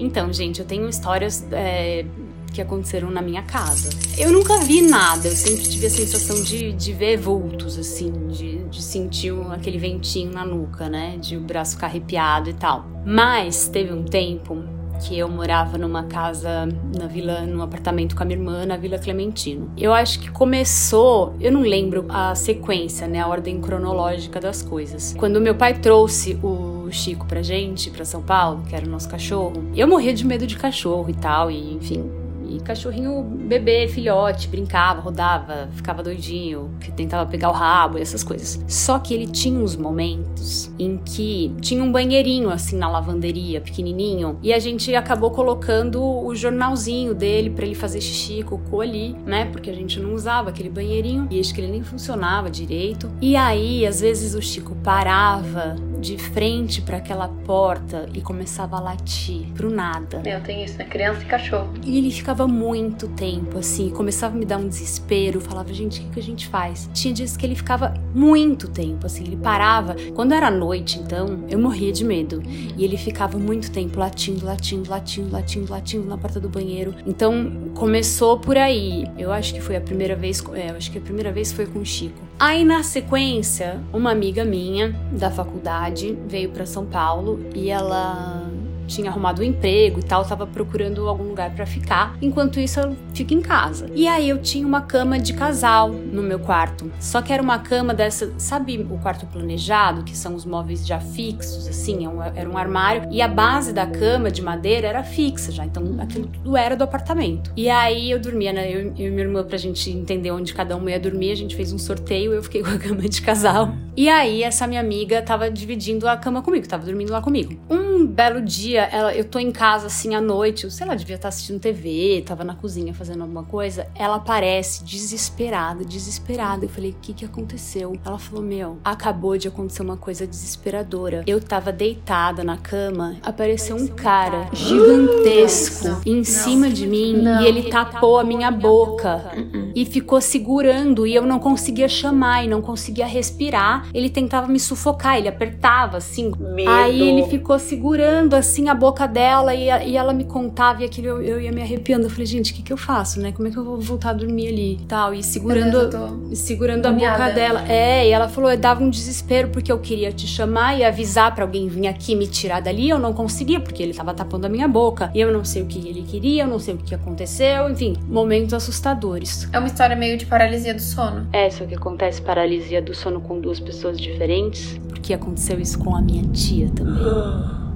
Então, 0.00 0.32
gente, 0.32 0.60
eu 0.60 0.66
tenho 0.66 0.88
histórias 0.88 1.46
é, 1.52 2.06
que 2.52 2.60
aconteceram 2.60 3.10
na 3.10 3.20
minha 3.20 3.42
casa. 3.42 3.90
Eu 4.16 4.32
nunca 4.32 4.58
vi 4.58 4.80
nada, 4.80 5.28
eu 5.28 5.36
sempre 5.36 5.62
tive 5.68 5.86
a 5.86 5.90
sensação 5.90 6.42
de, 6.42 6.72
de 6.72 6.92
ver 6.92 7.18
vultos, 7.18 7.78
assim, 7.78 8.10
de, 8.28 8.64
de 8.64 8.82
sentir 8.82 9.32
aquele 9.50 9.78
ventinho 9.78 10.32
na 10.32 10.44
nuca, 10.44 10.88
né? 10.88 11.18
De 11.18 11.36
o 11.36 11.40
braço 11.40 11.74
ficar 11.74 11.88
arrepiado 11.88 12.48
e 12.48 12.54
tal. 12.54 12.86
Mas 13.04 13.68
teve 13.68 13.92
um 13.92 14.02
tempo 14.02 14.64
que 15.00 15.18
eu 15.18 15.28
morava 15.28 15.78
numa 15.78 16.04
casa 16.04 16.66
na 16.98 17.06
vila, 17.06 17.42
num 17.42 17.62
apartamento 17.62 18.14
com 18.14 18.22
a 18.22 18.26
minha 18.26 18.38
irmã 18.38 18.66
na 18.66 18.76
Vila 18.76 18.98
Clementino. 18.98 19.70
Eu 19.76 19.92
acho 19.92 20.20
que 20.20 20.30
começou, 20.30 21.34
eu 21.40 21.50
não 21.50 21.62
lembro 21.62 22.04
a 22.08 22.34
sequência, 22.34 23.06
né, 23.08 23.20
a 23.20 23.26
ordem 23.26 23.60
cronológica 23.60 24.38
das 24.40 24.62
coisas. 24.62 25.14
Quando 25.18 25.40
meu 25.40 25.54
pai 25.54 25.78
trouxe 25.78 26.38
o 26.42 26.79
Chico 26.92 27.26
pra 27.26 27.42
gente, 27.42 27.90
pra 27.90 28.04
São 28.04 28.22
Paulo, 28.22 28.62
que 28.68 28.74
era 28.74 28.86
o 28.86 28.88
nosso 28.88 29.08
cachorro, 29.08 29.64
eu 29.74 29.86
morria 29.86 30.12
de 30.12 30.24
medo 30.24 30.46
de 30.46 30.56
cachorro 30.56 31.10
e 31.10 31.14
tal, 31.14 31.50
e 31.50 31.74
enfim, 31.74 32.10
e 32.50 32.58
cachorrinho 32.58 33.22
bebê, 33.22 33.86
filhote, 33.86 34.48
brincava, 34.48 35.00
rodava, 35.00 35.68
ficava 35.72 36.02
doidinho, 36.02 36.70
que 36.80 36.90
tentava 36.90 37.28
pegar 37.30 37.48
o 37.48 37.52
rabo 37.52 37.96
e 37.96 38.02
essas 38.02 38.24
coisas. 38.24 38.62
Só 38.66 38.98
que 38.98 39.14
ele 39.14 39.26
tinha 39.26 39.58
uns 39.58 39.76
momentos 39.76 40.70
em 40.78 40.96
que 40.98 41.54
tinha 41.60 41.82
um 41.82 41.92
banheirinho 41.92 42.50
assim 42.50 42.76
na 42.76 42.90
lavanderia, 42.90 43.60
pequenininho, 43.60 44.38
e 44.42 44.52
a 44.52 44.58
gente 44.58 44.94
acabou 44.94 45.30
colocando 45.30 46.02
o 46.02 46.34
jornalzinho 46.34 47.14
dele 47.14 47.50
para 47.50 47.64
ele 47.64 47.74
fazer 47.74 48.00
xixi, 48.00 48.42
cocô 48.42 48.80
ali, 48.80 49.14
né? 49.24 49.44
Porque 49.46 49.70
a 49.70 49.74
gente 49.74 50.00
não 50.00 50.14
usava 50.14 50.50
aquele 50.50 50.68
banheirinho 50.68 51.28
e 51.30 51.38
acho 51.38 51.54
que 51.54 51.60
ele 51.60 51.70
nem 51.70 51.82
funcionava 51.82 52.50
direito. 52.50 53.10
E 53.20 53.36
aí, 53.36 53.86
às 53.86 54.00
vezes 54.00 54.34
o 54.34 54.42
Chico 54.42 54.74
parava 54.82 55.76
de 56.00 56.16
frente 56.16 56.80
para 56.80 56.96
aquela 56.96 57.28
porta 57.28 58.08
e 58.14 58.20
começava 58.20 58.76
a 58.76 58.80
latir 58.80 59.46
pro 59.54 59.70
nada. 59.70 60.22
Eu 60.24 60.42
tenho 60.42 60.64
isso, 60.64 60.78
né? 60.78 60.84
Criança 60.84 61.22
e 61.22 61.26
cachorro. 61.26 61.72
E 61.84 61.98
ele 61.98 62.10
ficava 62.10 62.46
muito 62.48 63.08
tempo 63.08 63.58
assim, 63.58 63.90
começava 63.90 64.34
a 64.34 64.38
me 64.38 64.44
dar 64.44 64.58
um 64.58 64.68
desespero, 64.68 65.40
falava, 65.40 65.72
gente, 65.72 66.00
o 66.00 66.04
que, 66.04 66.10
que 66.10 66.20
a 66.20 66.22
gente 66.22 66.48
faz? 66.48 66.88
Tinha 66.92 67.12
dias 67.12 67.36
que 67.36 67.44
ele 67.44 67.54
ficava 67.54 67.94
muito 68.14 68.68
tempo 68.68 69.06
assim, 69.06 69.24
ele 69.24 69.36
parava. 69.36 69.96
Quando 70.14 70.32
era 70.32 70.50
noite, 70.50 70.98
então, 70.98 71.44
eu 71.48 71.58
morria 71.58 71.92
de 71.92 72.04
medo. 72.04 72.42
E 72.76 72.84
ele 72.84 72.96
ficava 72.96 73.38
muito 73.38 73.70
tempo 73.70 73.98
latindo, 73.98 74.46
latindo, 74.46 74.90
latindo, 74.90 75.30
latindo, 75.30 75.70
latindo 75.70 76.06
na 76.06 76.16
porta 76.16 76.40
do 76.40 76.48
banheiro. 76.48 76.94
Então, 77.06 77.70
começou 77.74 78.38
por 78.38 78.56
aí. 78.56 79.04
Eu 79.18 79.32
acho 79.32 79.54
que 79.54 79.60
foi 79.60 79.76
a 79.76 79.80
primeira 79.80 80.16
vez, 80.16 80.42
é, 80.54 80.70
eu 80.70 80.76
acho 80.76 80.90
que 80.90 80.98
a 80.98 81.00
primeira 81.00 81.30
vez 81.32 81.52
foi 81.52 81.66
com 81.66 81.80
o 81.80 81.84
Chico. 81.84 82.29
Aí 82.40 82.64
na 82.64 82.82
sequência, 82.82 83.78
uma 83.92 84.10
amiga 84.10 84.46
minha 84.46 84.98
da 85.12 85.30
faculdade 85.30 86.16
veio 86.26 86.48
para 86.48 86.64
São 86.64 86.86
Paulo 86.86 87.44
e 87.54 87.68
ela 87.68 88.50
tinha 88.90 89.10
arrumado 89.10 89.40
um 89.40 89.44
emprego 89.44 90.00
e 90.00 90.02
tal, 90.02 90.24
tava 90.24 90.46
procurando 90.46 91.08
algum 91.08 91.24
lugar 91.24 91.54
para 91.54 91.64
ficar. 91.64 92.16
Enquanto 92.20 92.58
isso, 92.58 92.80
eu 92.80 92.96
fico 93.14 93.32
em 93.32 93.40
casa. 93.40 93.86
E 93.94 94.06
aí 94.06 94.28
eu 94.28 94.38
tinha 94.38 94.66
uma 94.66 94.80
cama 94.80 95.18
de 95.18 95.32
casal 95.32 95.88
no 95.90 96.22
meu 96.22 96.38
quarto. 96.38 96.90
Só 96.98 97.22
que 97.22 97.32
era 97.32 97.42
uma 97.42 97.58
cama 97.58 97.94
dessa, 97.94 98.32
sabe 98.38 98.78
o 98.90 98.98
quarto 98.98 99.26
planejado, 99.26 100.02
que 100.02 100.16
são 100.16 100.34
os 100.34 100.44
móveis 100.44 100.86
já 100.86 100.98
fixos, 100.98 101.68
assim, 101.68 102.06
é 102.06 102.40
era 102.40 102.50
um 102.50 102.58
armário. 102.58 103.08
E 103.10 103.22
a 103.22 103.28
base 103.28 103.72
da 103.72 103.86
cama 103.86 104.30
de 104.30 104.42
madeira 104.42 104.88
era 104.88 105.02
fixa 105.02 105.52
já, 105.52 105.64
então 105.64 105.96
aquilo 106.00 106.26
tudo 106.26 106.56
era 106.56 106.76
do 106.76 106.82
apartamento. 106.82 107.52
E 107.56 107.68
aí 107.68 108.10
eu 108.10 108.18
dormia, 108.18 108.52
né? 108.52 108.70
Eu, 108.70 108.92
eu 108.96 109.06
e 109.06 109.10
minha 109.10 109.22
irmã, 109.22 109.44
pra 109.44 109.56
gente 109.56 109.90
entender 109.90 110.30
onde 110.30 110.52
cada 110.52 110.76
um 110.76 110.88
ia 110.88 110.98
dormir, 110.98 111.30
a 111.30 111.36
gente 111.36 111.54
fez 111.54 111.72
um 111.72 111.78
sorteio, 111.78 112.32
eu 112.32 112.42
fiquei 112.42 112.62
com 112.64 112.70
a 112.70 112.78
cama 112.78 113.02
de 113.08 113.22
casal. 113.22 113.72
E 113.96 114.08
aí 114.08 114.42
essa 114.42 114.66
minha 114.66 114.80
amiga 114.80 115.20
tava 115.22 115.50
dividindo 115.50 116.08
a 116.08 116.16
cama 116.16 116.42
comigo, 116.42 116.66
tava 116.66 116.84
dormindo 116.84 117.12
lá 117.12 117.20
comigo. 117.20 117.54
Um 117.68 118.06
belo 118.06 118.40
dia, 118.40 118.79
dia, 118.80 118.88
ela, 118.90 119.14
eu 119.14 119.24
tô 119.24 119.38
em 119.38 119.50
casa 119.50 119.86
assim 119.86 120.14
à 120.14 120.20
noite, 120.20 120.64
eu 120.64 120.70
sei 120.70 120.86
lá, 120.86 120.94
devia 120.94 121.16
estar 121.16 121.28
assistindo 121.28 121.60
TV, 121.60 122.22
tava 122.26 122.44
na 122.44 122.54
cozinha 122.54 122.94
fazendo 122.94 123.22
alguma 123.22 123.42
coisa. 123.42 123.86
Ela 123.94 124.16
aparece 124.16 124.84
desesperada, 124.84 125.84
desesperada. 125.84 126.64
Eu 126.64 126.68
falei: 126.68 126.92
o 126.92 126.96
que 127.00 127.12
que 127.12 127.24
aconteceu? 127.24 127.96
Ela 128.04 128.18
falou: 128.18 128.42
meu, 128.42 128.78
acabou 128.84 129.36
de 129.36 129.48
acontecer 129.48 129.82
uma 129.82 129.96
coisa 129.96 130.26
desesperadora. 130.26 131.22
Eu 131.26 131.40
tava 131.40 131.72
deitada 131.72 132.42
na 132.42 132.56
cama, 132.56 133.16
apareceu 133.22 133.76
um 133.76 133.86
cara 133.86 134.48
gigantesco 134.52 135.88
não, 135.88 136.00
em 136.06 136.24
cima 136.24 136.66
não, 136.66 136.72
de 136.72 136.86
mim 136.86 137.16
não, 137.16 137.42
e 137.42 137.46
ele 137.46 137.70
tapou 137.70 138.18
a 138.18 138.24
minha 138.24 138.50
boca 138.50 139.32
uh-uh. 139.36 139.72
e 139.74 139.84
ficou 139.84 140.20
segurando 140.20 141.06
e 141.06 141.14
eu 141.14 141.22
não 141.22 141.38
conseguia 141.38 141.88
chamar 141.88 142.44
e 142.44 142.48
não 142.48 142.62
conseguia 142.62 143.06
respirar. 143.06 143.88
Ele 143.92 144.08
tentava 144.08 144.46
me 144.46 144.60
sufocar, 144.60 145.18
ele 145.18 145.28
apertava 145.28 145.98
assim. 145.98 146.30
Medo. 146.38 146.70
Aí 146.70 147.00
ele 147.00 147.26
ficou 147.26 147.58
segurando 147.58 148.34
assim 148.34 148.69
a 148.70 148.74
boca 148.74 149.06
dela 149.06 149.54
e, 149.54 149.66
e 149.88 149.96
ela 149.96 150.12
me 150.12 150.24
contava 150.24 150.82
e 150.82 150.84
aquilo 150.84 151.08
eu, 151.08 151.22
eu, 151.22 151.40
ia 151.40 151.52
me 151.52 151.60
arrepiando. 151.60 152.06
Eu 152.06 152.10
falei, 152.10 152.26
gente, 152.26 152.52
o 152.52 152.54
que, 152.54 152.62
que 152.62 152.72
eu 152.72 152.76
faço, 152.76 153.20
né? 153.20 153.32
Como 153.32 153.48
é 153.48 153.50
que 153.50 153.56
eu 153.56 153.64
vou 153.64 153.80
voltar 153.80 154.10
a 154.10 154.12
dormir 154.12 154.48
ali 154.48 154.74
e 154.74 154.84
tal? 154.86 155.12
E 155.12 155.22
segurando, 155.22 155.90
Tô 155.90 156.34
segurando 156.34 156.86
a 156.86 156.92
boca 156.92 157.30
dela. 157.30 157.64
É, 157.68 158.06
e 158.06 158.10
ela 158.10 158.28
falou, 158.28 158.56
dava 158.56 158.82
um 158.82 158.90
desespero 158.90 159.48
porque 159.48 159.70
eu 159.70 159.78
queria 159.78 160.12
te 160.12 160.26
chamar 160.26 160.78
e 160.78 160.84
avisar 160.84 161.34
para 161.34 161.44
alguém 161.44 161.68
vir 161.68 161.88
aqui 161.88 162.14
me 162.14 162.26
tirar 162.26 162.60
dali. 162.60 162.88
Eu 162.88 162.98
não 162.98 163.12
conseguia 163.12 163.60
porque 163.60 163.82
ele 163.82 163.94
tava 163.94 164.14
tapando 164.14 164.46
a 164.46 164.48
minha 164.48 164.68
boca. 164.68 165.10
E 165.14 165.20
eu 165.20 165.32
não 165.32 165.44
sei 165.44 165.62
o 165.62 165.66
que 165.66 165.88
ele 165.88 166.02
queria, 166.02 166.44
eu 166.44 166.48
não 166.48 166.58
sei 166.58 166.74
o 166.74 166.78
que 166.78 166.94
aconteceu. 166.94 167.68
Enfim, 167.70 167.96
momentos 168.06 168.54
assustadores. 168.54 169.48
É 169.52 169.58
uma 169.58 169.68
história 169.68 169.96
meio 169.96 170.16
de 170.16 170.26
paralisia 170.26 170.74
do 170.74 170.82
sono. 170.82 171.26
É, 171.32 171.50
só 171.50 171.64
que 171.64 171.74
acontece 171.74 172.22
paralisia 172.22 172.80
do 172.80 172.94
sono 172.94 173.20
com 173.20 173.40
duas 173.40 173.58
pessoas 173.58 174.00
diferentes. 174.00 174.78
Porque 174.88 175.14
aconteceu 175.14 175.58
isso 175.58 175.78
com 175.78 175.94
a 175.96 176.00
minha 176.00 176.22
tia 176.24 176.70
também. 176.74 177.02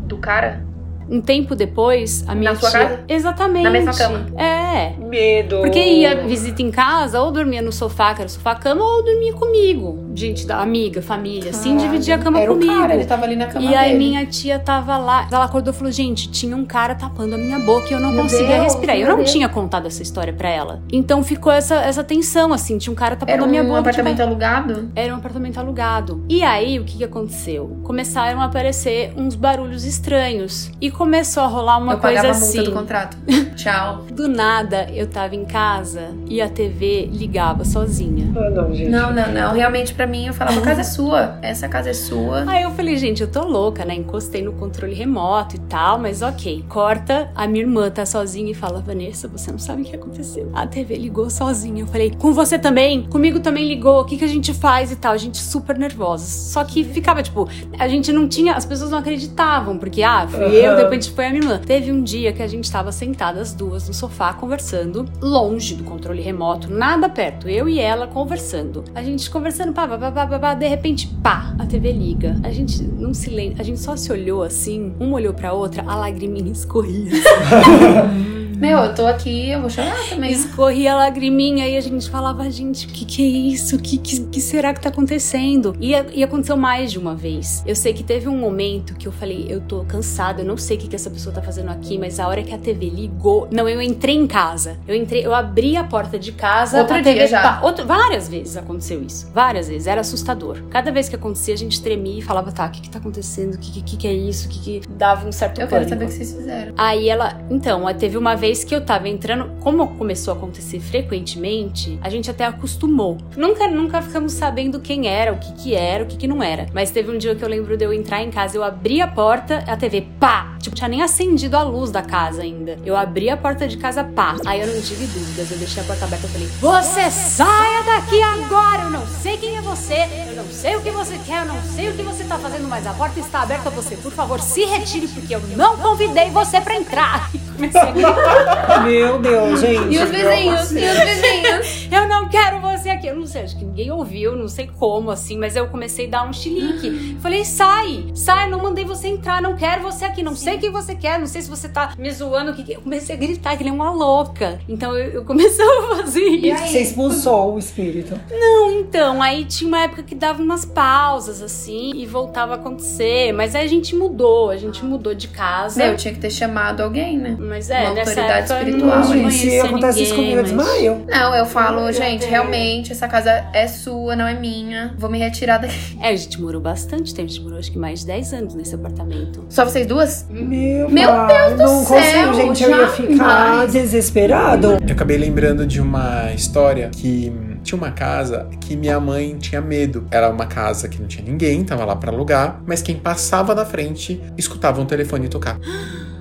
Do 0.07 0.19
cara? 0.19 0.74
Um 1.09 1.21
tempo 1.21 1.55
depois, 1.55 2.25
a 2.27 2.35
minha 2.35 2.53
Na 2.53 2.57
sua 2.59 2.71
tia. 2.71 2.81
casa? 2.81 3.01
Exatamente. 3.09 3.65
Na 3.65 3.71
mesma 3.71 3.93
cama? 3.95 4.27
É. 4.37 4.95
Medo. 4.99 5.59
Porque 5.61 5.79
ia 5.79 6.27
visita 6.27 6.63
em 6.63 6.71
casa, 6.71 7.21
ou 7.21 7.31
dormia 7.31 7.63
no 7.63 7.73
sofá, 7.73 8.15
que 8.15 8.21
era 8.23 8.29
sofá-cama, 8.29 8.83
ou 8.85 9.05
dormia 9.05 9.33
comigo. 9.35 10.05
Gente, 10.15 10.47
da 10.47 10.59
amiga, 10.61 11.03
família, 11.03 11.51
assim, 11.51 11.71
Caralho. 11.77 11.91
dividia 11.91 12.15
a 12.15 12.19
cama 12.19 12.39
Era 12.41 12.53
comigo. 12.53 12.73
o 12.73 12.77
cara, 12.77 12.95
ele 12.95 13.05
tava 13.05 13.25
ali 13.25 13.37
na 13.37 13.47
cama 13.47 13.65
E 13.71 13.75
aí 13.75 13.93
dele. 13.93 13.99
minha 13.99 14.27
tia 14.27 14.59
tava 14.59 14.97
lá, 14.97 15.27
ela 15.31 15.45
acordou 15.45 15.73
e 15.73 15.77
falou: 15.77 15.93
"Gente, 15.93 16.31
tinha 16.31 16.57
um 16.57 16.65
cara 16.65 16.95
tapando 16.95 17.35
a 17.35 17.39
minha 17.39 17.59
boca 17.59 17.89
e 17.91 17.93
eu 17.93 18.01
não 18.01 18.13
Meu 18.13 18.23
conseguia 18.23 18.47
Deus, 18.61 18.63
respirar". 18.65 18.97
Eu 18.97 19.09
não 19.09 19.17
Deus. 19.19 19.33
tinha 19.33 19.49
contado 19.49 19.87
essa 19.87 20.03
história 20.03 20.33
pra 20.33 20.49
ela. 20.49 20.83
Então 20.93 21.23
ficou 21.23 21.53
essa 21.53 21.75
essa 21.77 22.03
tensão 22.05 22.53
assim, 22.53 22.79
tinha 22.79 22.93
um 22.93 22.97
cara 22.97 23.17
tapando 23.17 23.33
Era 23.35 23.43
a 23.45 23.47
minha 23.47 23.63
um 23.63 23.67
boca. 23.67 23.77
tipo, 23.79 23.89
apartamento 23.91 24.21
alugado? 24.21 24.91
era 24.95 25.13
um 25.13 25.17
apartamento 25.17 25.59
alugado. 25.59 26.25
E 26.29 26.43
aí, 26.43 26.79
o 26.79 26.85
que, 26.85 26.99
que 26.99 27.05
aconteceu? 27.05 27.77
Começaram 27.83 28.41
a 28.41 28.45
aparecer 28.45 29.13
uns 29.17 29.35
barulhos 29.35 29.85
estranhos. 29.85 30.71
E 30.81 30.91
começou 30.95 31.43
a 31.43 31.47
rolar 31.47 31.79
uma 31.79 31.95
eu 31.95 31.99
coisa 31.99 32.17
pagava 32.17 32.29
a 32.29 32.31
assim. 32.39 32.57
multa 32.59 32.71
do 32.71 32.77
contrato. 32.77 33.17
Tchau. 33.57 34.05
Do 34.11 34.29
nada, 34.29 34.89
eu 34.93 35.07
tava 35.07 35.35
em 35.35 35.45
casa 35.45 36.15
e 36.27 36.41
a 36.41 36.49
TV 36.49 37.09
ligava 37.13 37.65
sozinha. 37.65 38.33
Ah, 38.37 38.51
não, 38.51 38.75
gente. 38.75 38.91
Não, 38.91 39.13
não, 39.13 39.31
não. 39.33 39.53
Realmente, 39.53 39.95
pra 39.95 40.07
mim, 40.07 40.27
eu 40.27 40.35
falava, 40.35 40.59
a 40.59 40.63
casa 40.63 40.81
é 40.81 40.85
sua. 40.85 41.39
Essa 41.43 41.69
casa 41.69 41.91
é 41.91 41.95
sua. 41.95 42.45
Aí 42.51 42.63
eu 42.63 42.71
falei, 42.73 42.97
gente, 42.97 43.21
eu 43.23 43.31
tô 43.31 43.45
louca, 43.45 43.85
né? 43.85 43.95
Encostei 43.95 44.43
no 44.43 44.53
controle 44.53 44.95
remoto 44.95 45.57
e 45.57 45.59
tal, 45.61 45.99
mas 45.99 46.23
ok. 46.23 46.65
Corta, 46.69 47.31
a 47.35 47.47
minha 47.47 47.65
irmã 47.65 47.91
tá 47.91 48.07
sozinha 48.07 48.51
e 48.51 48.55
fala, 48.55 48.81
Vanessa, 48.81 49.29
você 49.29 49.51
não 49.51 49.59
sabe 49.59 49.83
o 49.83 49.85
que 49.85 49.95
aconteceu. 49.97 50.51
A 50.55 50.67
TV 50.67 50.97
ligou 50.97 51.29
sozinha. 51.31 51.83
Eu 51.83 51.87
falei, 51.87 52.11
com 52.11 52.33
você 52.33 52.59
também? 52.59 53.03
Comigo 53.07 53.41
também 53.41 53.67
ligou, 53.69 54.01
o 54.01 54.05
que, 54.05 54.17
que 54.17 54.25
a 54.25 54.29
gente 54.29 54.53
faz 54.55 54.91
e 54.93 54.97
tal? 54.97 55.13
A 55.13 55.17
gente 55.17 55.39
super 55.39 55.77
nervosa. 55.79 56.27
Só 56.27 56.65
que 56.65 56.85
ficava, 56.85 57.23
tipo, 57.23 57.49
a 57.79 57.89
gente 57.89 58.13
não 58.13 58.29
tinha, 58.29 58.55
as 58.55 58.65
pessoas 58.65 58.91
não 58.91 58.99
acreditavam, 58.99 59.79
porque, 59.79 60.03
ah, 60.03 60.27
fui 60.29 60.55
eu, 60.57 60.77
De 60.85 60.91
repente 60.91 61.11
foi 61.11 61.27
a 61.27 61.31
minha 61.31 61.43
irmã. 61.43 61.59
Teve 61.59 61.91
um 61.91 62.03
dia 62.03 62.33
que 62.33 62.43
a 62.43 62.47
gente 62.47 62.71
tava 62.71 62.93
sentadas 62.93 63.53
duas 63.53 63.89
no 63.89 63.95
sofá 63.95 64.33
conversando, 64.35 65.07
longe 65.21 65.75
do 65.75 65.85
controle 65.85 66.21
remoto, 66.21 66.71
nada 66.71 67.09
perto, 67.09 67.49
eu 67.49 67.69
e 67.69 67.79
ela 67.79 68.07
conversando. 68.07 68.85
A 68.95 69.03
gente 69.03 69.31
conversando, 69.31 69.73
pá, 69.73 69.89
pá, 69.89 69.99
pá, 69.99 70.13
pá, 70.13 70.27
pá, 70.27 70.39
pá, 70.39 70.55
de 70.55 70.69
repente, 70.69 71.09
pá, 71.23 71.55
a 71.59 71.67
TV 71.67 71.93
liga. 71.93 72.37
A 72.43 72.51
gente 72.51 72.83
não 72.83 73.15
se 73.15 73.31
lembra, 73.31 73.61
a 73.61 73.65
gente 73.65 73.81
só 73.81 73.97
se 73.97 74.13
olhou 74.13 74.43
assim, 74.43 74.95
uma 75.01 75.17
olhou 75.17 75.33
pra 75.33 75.53
outra, 75.53 75.83
a 75.87 75.97
lagriminha 75.97 76.53
escorria. 76.53 77.13
Meu, 78.65 78.79
eu 78.79 78.95
tô 78.95 79.07
aqui, 79.07 79.51
eu 79.51 79.61
vou 79.61 79.69
chorar 79.69 79.95
também. 80.09 80.33
Escorria 80.33 80.93
a 80.95 80.97
lagriminha 80.97 81.69
e 81.69 81.77
a 81.77 81.81
gente 81.81 82.09
falava, 82.09 82.49
gente, 82.51 82.87
o 82.87 82.89
que, 82.89 83.05
que 83.05 83.23
é 83.23 83.27
isso? 83.53 83.77
O 83.77 83.79
que, 83.79 83.99
que, 83.99 84.21
que 84.25 84.41
será 84.41 84.73
que 84.73 84.81
tá 84.81 84.89
acontecendo? 84.89 85.77
E, 85.81 85.93
e 86.15 86.25
aconteceu 86.25 86.57
mais 86.57 86.91
de 86.91 86.99
uma 86.99 87.15
vez. 87.15 87.63
Eu 87.67 87.77
sei 87.77 87.93
que 87.93 88.03
teve 88.03 88.27
um 88.29 88.37
momento 88.39 88.95
que 88.95 89.07
eu 89.07 89.13
falei, 89.13 89.47
eu 89.49 89.61
tô 89.61 89.85
cansada, 89.85 90.41
eu 90.43 90.47
não 90.47 90.57
sei 90.57 90.77
o 90.77 90.81
que, 90.81 90.89
que 90.89 90.97
essa 90.97 91.11
pessoa 91.11 91.35
tá 91.35 91.43
fazendo 91.43 91.69
aqui, 91.71 91.99
mas 91.99 92.19
a 92.19 92.27
hora 92.27 92.43
que 92.43 92.55
a 92.55 92.59
TV 92.59 92.89
ligou. 92.89 93.49
Não, 93.51 93.69
eu 93.69 93.83
entrei 93.83 94.17
em 94.17 94.27
casa. 94.27 94.79
Eu 94.89 94.95
entrei, 94.95 95.27
eu 95.27 95.35
abri 95.35 95.77
a 95.77 95.85
porta 95.85 96.19
de 96.19 96.33
casa. 96.33 96.79
Outro 96.81 96.97
a 96.97 97.01
dia 97.01 97.13
TV 97.13 97.27
já. 97.27 97.61
outro- 97.63 97.85
várias 97.87 98.29
vezes 98.29 98.57
aconteceu 98.57 99.03
isso. 99.03 99.31
Várias 99.35 99.69
vezes. 99.69 99.87
Era 99.87 100.01
assustador. 100.01 100.63
Cada 100.71 100.91
vez 100.91 101.09
que 101.09 101.17
acontecia, 101.17 101.53
a 101.53 101.59
gente 101.59 101.83
tremia 101.83 102.19
e 102.19 102.23
falava, 102.23 102.51
tá, 102.51 102.67
o 102.67 102.71
que, 102.71 102.81
que 102.81 102.89
tá 102.91 102.99
acontecendo? 102.99 103.55
O 103.55 103.59
que, 103.59 103.83
que, 103.83 103.97
que 103.97 104.09
é 104.09 104.13
isso? 104.15 104.47
O 104.47 104.51
que, 104.51 104.81
que 104.81 104.89
dava 104.89 105.27
um 105.29 105.33
certo 105.33 105.61
Eu 105.61 105.69
quero 105.69 105.85
pânico. 105.85 105.91
saber 105.91 106.05
o 106.05 106.09
que 106.09 106.15
vocês 106.15 106.33
fizeram. 106.33 106.75
Aí 106.79 107.09
ela, 107.09 107.39
então, 107.51 107.85
teve 107.95 108.17
uma 108.17 108.35
vez 108.35 108.54
que 108.63 108.75
eu 108.75 108.85
tava 108.85 109.09
entrando, 109.09 109.51
como 109.61 109.87
começou 109.97 110.35
a 110.35 110.37
acontecer 110.37 110.79
frequentemente, 110.81 111.99
a 112.03 112.11
gente 112.11 112.31
até 112.31 112.45
acostumou. 112.45 113.17
Nunca, 113.37 113.67
nunca 113.67 114.03
ficamos 114.03 114.33
sabendo 114.33 114.81
quem 114.81 115.09
era, 115.09 115.33
o 115.33 115.39
que 115.39 115.53
que 115.55 115.75
era, 115.75 116.05
o 116.05 116.07
que 116.07 116.17
que 116.17 116.29
não 116.29 116.43
era. 116.43 116.67
Mas 116.75 116.91
teve 116.91 117.11
um 117.11 117.19
dia 117.19 117.35
que 117.35 117.43
eu 117.43 117.49
lembro 117.49 117.77
de 117.77 117.85
eu 117.85 117.93
entrar 117.93 118.23
em 118.23 118.31
casa, 118.31 118.57
eu 118.57 118.63
abri 118.63 119.01
a 119.01 119.09
porta, 119.09 119.65
a 119.67 119.77
TV, 119.77 120.07
pá! 120.21 120.54
Tipo, 120.65 120.77
tinha 120.77 120.89
nem 120.89 121.03
acendido 121.03 121.59
a 121.59 121.63
luz 121.63 121.91
da 121.91 122.01
casa 122.01 122.41
ainda. 122.41 122.79
Eu 122.87 122.97
abri 122.97 123.29
a 123.29 123.37
porta 123.37 123.69
de 123.69 123.77
casa, 123.77 124.03
pá! 124.03 124.35
Aí 124.47 124.63
eu 124.63 124.67
não 124.67 124.81
tive 124.81 125.05
dúvidas, 125.07 125.51
eu 125.51 125.59
deixei 125.59 125.83
a 125.83 125.87
porta 125.87 126.07
aberta 126.07 126.27
e 126.27 126.31
falei: 126.31 126.49
Você 126.59 127.11
saia 127.11 127.83
daqui 127.83 128.23
agora! 128.23 128.85
Eu 128.85 128.91
não 128.91 129.07
sei 129.07 129.37
quem 129.37 129.59
é 129.59 129.61
você, 129.61 130.09
eu 130.27 130.37
não 130.37 130.47
sei 130.47 130.75
o 130.77 130.81
que 130.81 130.91
você 130.91 131.21
quer, 131.27 131.43
eu 131.43 131.53
não 131.53 131.63
sei 131.63 131.91
o 131.91 131.93
que 131.93 132.03
você 132.03 132.25
tá 132.25 132.39
fazendo, 132.39 132.67
mas 132.67 132.87
a 132.87 132.95
porta 132.95 133.21
está 133.21 133.43
aberta, 133.43 133.69
você, 133.69 133.95
por 133.97 134.11
favor, 134.11 134.41
se 134.41 134.65
retire, 134.65 135.07
porque 135.07 135.35
eu 135.35 135.41
não 135.55 135.77
convidei 135.77 136.31
você 136.31 136.59
pra 136.63 136.75
entrar. 136.77 137.31
E 137.55 137.57
comecei 137.57 137.81
a 137.81 137.91
gritar. 137.93 138.85
Meu 138.85 139.21
Deus, 139.21 139.61
gente. 139.61 139.95
E 139.95 139.99
os 140.03 140.11
vizinhos? 140.11 140.73
E 140.73 140.85
os 140.85 140.99
vizinhos? 140.99 141.89
Eu 141.95 142.09
não 142.09 142.29
quero 142.29 142.61
você 142.61 142.89
aqui. 142.91 143.07
Eu 143.07 143.15
não 143.15 143.27
sei, 143.27 143.43
acho 143.43 143.57
que 143.57 143.65
ninguém 143.65 143.93
ouviu, 143.93 144.35
não 144.35 144.49
sei 144.49 144.67
como, 144.67 145.13
assim, 145.13 145.39
mas 145.39 145.55
eu 145.55 145.69
comecei 145.69 146.09
a 146.09 146.11
dar 146.11 146.29
um 146.29 146.33
chilique. 146.33 147.17
Falei, 147.21 147.45
sai, 147.45 148.07
sai, 148.15 148.51
não 148.51 148.61
mandei 148.61 148.85
você 148.85 149.07
entrar, 149.07 149.41
não 149.41 149.55
quero 149.55 149.83
você 149.83 150.05
aqui, 150.05 150.21
não 150.21 150.35
sei 150.35 150.54
o 150.57 150.61
que 150.61 150.71
você 150.71 150.95
quer, 150.95 151.19
não 151.19 151.27
sei 151.27 151.43
se 151.43 151.49
você 151.51 151.69
tá 151.69 151.93
me 151.99 152.11
zoando, 152.11 152.51
o 152.53 152.55
que 152.55 152.63
que... 152.65 152.73
Eu 152.75 152.81
comecei 152.81 153.15
a 153.15 153.19
gritar 153.19 153.57
que 153.57 153.63
ele 153.63 153.71
é 153.71 153.73
uma 153.73 153.91
louca. 153.91 154.59
Então 154.69 154.97
eu, 154.97 155.11
eu 155.13 155.25
comecei 155.25 155.65
a 155.65 155.97
fazer 155.97 156.21
E 156.21 156.51
isso. 156.51 156.67
Você 156.67 156.79
aí? 156.79 156.83
expulsou 156.83 157.55
o 157.55 157.59
espírito. 157.59 158.19
Não, 158.31 158.71
então, 158.73 159.23
aí 159.23 159.45
tinha 159.45 159.69
uma 159.69 159.83
época 159.83 160.03
que 160.03 160.15
dava 160.15 160.43
umas 160.43 160.65
pausas, 160.65 161.41
assim, 161.43 161.93
e 161.95 162.07
voltava 162.07 162.53
a 162.53 162.57
acontecer. 162.57 163.33
Mas 163.33 163.55
aí 163.55 163.65
a 163.65 163.69
gente 163.69 163.95
mudou, 163.95 164.51
a 164.51 164.57
gente 164.57 164.85
mudou 164.85 165.15
de 165.15 165.29
casa. 165.29 165.83
Meu, 165.85 165.97
tinha 165.97 166.13
que 166.13 166.21
ter 166.21 166.31
chamado 166.31 166.83
alguém, 166.83 167.17
né? 167.19 167.37
Mas 167.39 167.71
é, 167.71 167.83
Uma 167.85 167.95
nessa 167.95 168.11
autoridade 168.11 168.53
época 168.53 168.55
eu 168.55 168.59
espiritual, 168.69 169.01
não 169.01 169.15
hein? 169.15 169.31
Gente, 169.31 169.51
se 169.51 169.61
acontece 169.61 170.03
isso 170.03 170.15
comigo, 170.15 170.33
eu 170.33 170.43
mas- 170.43 170.51
desmaio. 170.53 171.07
Não, 171.09 171.35
eu 171.35 171.47
falo, 171.47 171.83
Meu 171.83 171.93
gente, 171.93 172.27
realmente, 172.27 172.93
essa 172.93 173.07
casa 173.09 173.31
é 173.53 173.67
sua, 173.69 174.17
não 174.17 174.27
é 174.27 174.35
minha. 174.35 174.95
Vou 174.99 175.11
me 175.11 175.19
retirar 175.19 175.59
daqui. 175.59 175.75
É, 176.01 176.09
a 176.09 176.17
gente 176.17 176.41
morou 176.41 176.61
bastante 176.61 177.15
tempo, 177.15 177.29
a 177.29 177.33
gente 177.33 177.43
morou 177.43 177.59
acho 177.59 177.71
que 177.71 177.79
mais 177.79 178.01
de 178.01 178.07
10 178.07 178.33
anos 178.35 178.55
nesse 178.55 178.75
apartamento. 178.75 179.45
Só 179.49 179.65
vocês 179.65 179.87
duas? 179.87 180.27
Meu, 180.45 180.89
Meu 180.91 181.09
pai, 181.09 181.49
Deus 181.49 181.53
do 181.53 181.65
não 181.65 181.85
céu, 181.85 182.29
consigo, 182.29 182.35
gente. 182.35 182.63
Eu 182.65 182.71
ia 182.71 182.89
ficar 182.89 183.17
jamais. 183.17 183.73
desesperado. 183.73 184.67
Eu 184.73 184.93
acabei 184.93 185.17
lembrando 185.17 185.67
de 185.67 185.81
uma 185.81 186.33
história 186.33 186.91
que 186.91 187.33
tinha 187.63 187.79
uma 187.79 187.91
casa 187.91 188.49
que 188.61 188.77
minha 188.77 189.01
mãe 189.01 189.37
tinha 189.39 189.61
medo. 189.61 190.07
Era 190.11 190.29
uma 190.29 190.47
casa 190.47 190.89
que 190.89 191.01
não 191.01 191.09
tinha 191.09 191.25
ninguém, 191.25 191.65
tava 191.65 191.85
lá 191.85 191.97
pra 191.97 192.13
alugar, 192.13 192.61
mas 192.67 192.83
quem 192.83 192.97
passava 192.97 193.55
na 193.55 193.65
frente 193.65 194.21
escutava 194.37 194.81
um 194.81 194.87
telefone 194.87 195.29
tocar. 195.29 195.59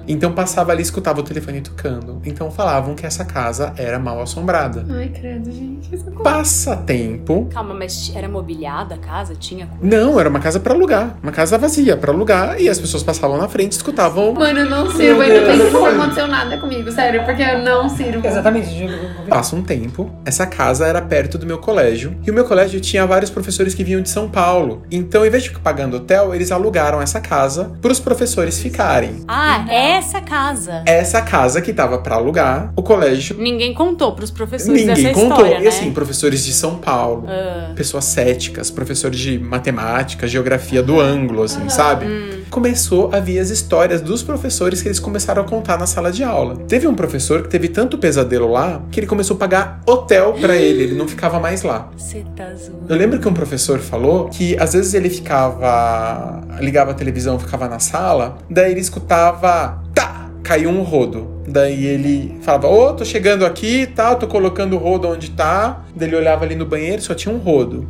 Então 0.07 0.31
passava 0.31 0.71
ali 0.71 0.81
e 0.81 0.83
escutava 0.83 1.19
o 1.19 1.23
telefone 1.23 1.61
tocando. 1.61 2.21
Então 2.25 2.51
falavam 2.51 2.95
que 2.95 3.05
essa 3.05 3.25
casa 3.25 3.73
era 3.77 3.99
mal 3.99 4.21
assombrada. 4.21 4.85
Ai, 4.89 5.09
credo, 5.09 5.51
gente. 5.51 5.93
Isso 5.93 6.05
é 6.09 6.23
Passa 6.23 6.75
tempo. 6.75 7.47
Calma, 7.51 7.73
mas 7.73 8.11
era 8.15 8.27
mobiliada 8.27 8.95
a 8.95 8.97
casa? 8.97 9.35
Tinha 9.35 9.67
coisa? 9.67 9.83
Não, 9.83 10.19
era 10.19 10.29
uma 10.29 10.39
casa 10.39 10.59
pra 10.59 10.73
alugar. 10.73 11.17
Uma 11.21 11.31
casa 11.31 11.57
vazia 11.57 11.95
pra 11.97 12.11
alugar 12.11 12.59
e 12.59 12.69
as 12.69 12.79
pessoas 12.79 13.03
passavam 13.03 13.37
na 13.37 13.47
frente 13.47 13.73
e 13.73 13.75
escutavam. 13.75 14.33
Mano, 14.33 14.59
eu 14.59 14.69
não 14.69 14.89
sirvo, 14.91 15.21
ainda 15.21 15.41
bem 15.41 15.65
que 15.65 15.71
não 15.71 15.85
aconteceu 15.85 16.27
nada 16.27 16.57
comigo, 16.57 16.91
sério, 16.91 17.23
porque 17.25 17.41
eu 17.41 17.59
não 17.59 17.89
sirvo. 17.89 18.25
Exatamente. 18.25 18.87
Passa 19.27 19.55
um 19.55 19.61
tempo, 19.61 20.11
essa 20.25 20.45
casa 20.45 20.85
era 20.85 21.01
perto 21.01 21.37
do 21.37 21.45
meu 21.45 21.57
colégio, 21.57 22.17
e 22.25 22.31
o 22.31 22.33
meu 22.33 22.45
colégio 22.45 22.79
tinha 22.79 23.05
vários 23.05 23.29
professores 23.29 23.73
que 23.73 23.83
vinham 23.83 24.01
de 24.01 24.09
São 24.09 24.29
Paulo. 24.29 24.83
Então, 24.91 25.25
em 25.25 25.29
vez 25.29 25.43
de 25.43 25.49
ficar 25.49 25.61
pagando 25.61 25.97
hotel, 25.97 26.33
eles 26.33 26.51
alugaram 26.51 27.01
essa 27.01 27.19
casa 27.19 27.71
para 27.81 27.91
os 27.91 27.99
professores 27.99 28.59
ficarem. 28.59 29.23
Ah, 29.27 29.65
essa 29.93 30.21
casa. 30.21 30.83
Essa 30.85 31.21
casa 31.21 31.61
que 31.61 31.71
tava 31.73 31.97
para 31.99 32.15
alugar, 32.15 32.71
o 32.75 32.81
colégio 32.83 33.35
Ninguém 33.37 33.73
contou 33.73 34.13
pros 34.13 34.31
professores 34.31 34.85
ninguém 34.85 35.05
essa 35.07 35.13
contou. 35.19 35.37
história, 35.37 35.59
E 35.59 35.63
né? 35.63 35.67
assim, 35.69 35.91
professores 35.91 36.43
de 36.45 36.53
São 36.53 36.75
Paulo, 36.77 37.25
Ah, 37.27 37.71
pessoas 37.75 38.05
céticas, 38.05 38.69
professores 38.71 39.19
de 39.19 39.37
matemática, 39.39 40.27
geografia 40.27 40.81
do 40.83 40.99
ângulo, 40.99 41.43
assim, 41.43 41.67
sabe? 41.69 42.05
Começou 42.53 43.09
a 43.11 43.19
vir 43.19 43.39
as 43.39 43.49
histórias 43.49 43.99
dos 43.99 44.21
professores 44.21 44.79
que 44.79 44.87
eles 44.87 44.99
começaram 44.99 45.41
a 45.41 45.43
contar 45.43 45.75
na 45.75 45.87
sala 45.87 46.11
de 46.11 46.23
aula. 46.23 46.55
Teve 46.67 46.87
um 46.87 46.93
professor 46.93 47.41
que 47.41 47.49
teve 47.49 47.67
tanto 47.67 47.97
pesadelo 47.97 48.47
lá 48.47 48.79
que 48.91 48.99
ele 48.99 49.07
começou 49.07 49.35
a 49.37 49.39
pagar 49.39 49.81
hotel 49.87 50.33
pra 50.39 50.55
ele, 50.55 50.83
ele 50.83 50.93
não 50.93 51.07
ficava 51.07 51.39
mais 51.39 51.63
lá. 51.63 51.89
você 51.97 52.23
tá 52.35 52.53
zoando. 52.53 52.85
Eu 52.87 52.95
lembro 52.95 53.17
que 53.17 53.27
um 53.27 53.33
professor 53.33 53.79
falou 53.79 54.29
que 54.29 54.55
às 54.59 54.73
vezes 54.73 54.93
ele 54.93 55.09
ficava. 55.09 56.43
ligava 56.59 56.91
a 56.91 56.93
televisão, 56.93 57.39
ficava 57.39 57.67
na 57.67 57.79
sala, 57.79 58.37
daí 58.47 58.69
ele 58.69 58.81
escutava. 58.81 59.81
Tá! 59.95 60.29
Caiu 60.43 60.69
um 60.69 60.83
rodo. 60.83 61.41
Daí 61.47 61.87
ele 61.87 62.37
falava: 62.43 62.67
Ô, 62.67 62.93
tô 62.93 63.03
chegando 63.03 63.47
aqui 63.47 63.87
tal, 63.87 64.17
tô 64.17 64.27
colocando 64.27 64.75
o 64.75 64.77
rodo 64.77 65.07
onde 65.07 65.31
tá. 65.31 65.83
Daí 65.95 66.07
ele 66.07 66.17
olhava 66.17 66.45
ali 66.45 66.53
no 66.53 66.67
banheiro 66.67 67.01
só 67.01 67.15
tinha 67.15 67.33
um 67.33 67.39
rodo. 67.39 67.89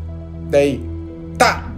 Daí. 0.50 0.82
Tá! 1.38 1.73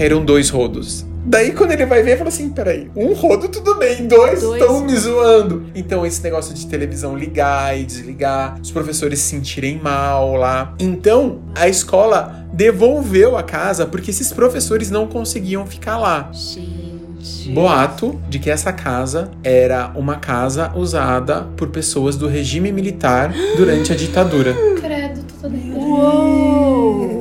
Caíram 0.00 0.24
dois 0.24 0.48
rodos. 0.48 1.04
Daí 1.26 1.52
quando 1.52 1.72
ele 1.72 1.84
vai 1.84 2.02
ver, 2.02 2.16
fala 2.16 2.30
assim: 2.30 2.48
peraí, 2.48 2.90
um 2.96 3.12
rodo 3.12 3.50
tudo 3.50 3.74
bem, 3.74 4.08
dois 4.08 4.40
Dois. 4.40 4.62
estão 4.62 4.80
me 4.82 4.96
zoando. 4.96 5.66
Então 5.74 6.06
esse 6.06 6.22
negócio 6.22 6.54
de 6.54 6.66
televisão 6.66 7.14
ligar 7.14 7.78
e 7.78 7.84
desligar, 7.84 8.58
os 8.62 8.70
professores 8.70 9.18
se 9.18 9.28
sentirem 9.28 9.78
mal 9.78 10.36
lá. 10.36 10.74
Então 10.78 11.42
a 11.54 11.68
escola 11.68 12.46
devolveu 12.50 13.36
a 13.36 13.42
casa 13.42 13.84
porque 13.84 14.10
esses 14.10 14.32
professores 14.32 14.90
não 14.90 15.06
conseguiam 15.06 15.66
ficar 15.66 15.98
lá. 15.98 16.30
Gente. 16.32 17.50
Boato 17.52 18.18
de 18.26 18.38
que 18.38 18.50
essa 18.50 18.72
casa 18.72 19.30
era 19.44 19.92
uma 19.94 20.16
casa 20.16 20.72
usada 20.74 21.42
por 21.58 21.68
pessoas 21.68 22.16
do 22.16 22.26
regime 22.26 22.72
militar 22.72 23.34
durante 23.54 23.92
a 23.92 23.96
ditadura. 23.96 24.54
Credo, 24.80 25.20
tô 25.24 25.42
toda 25.42 25.56
Uou! 25.78 27.19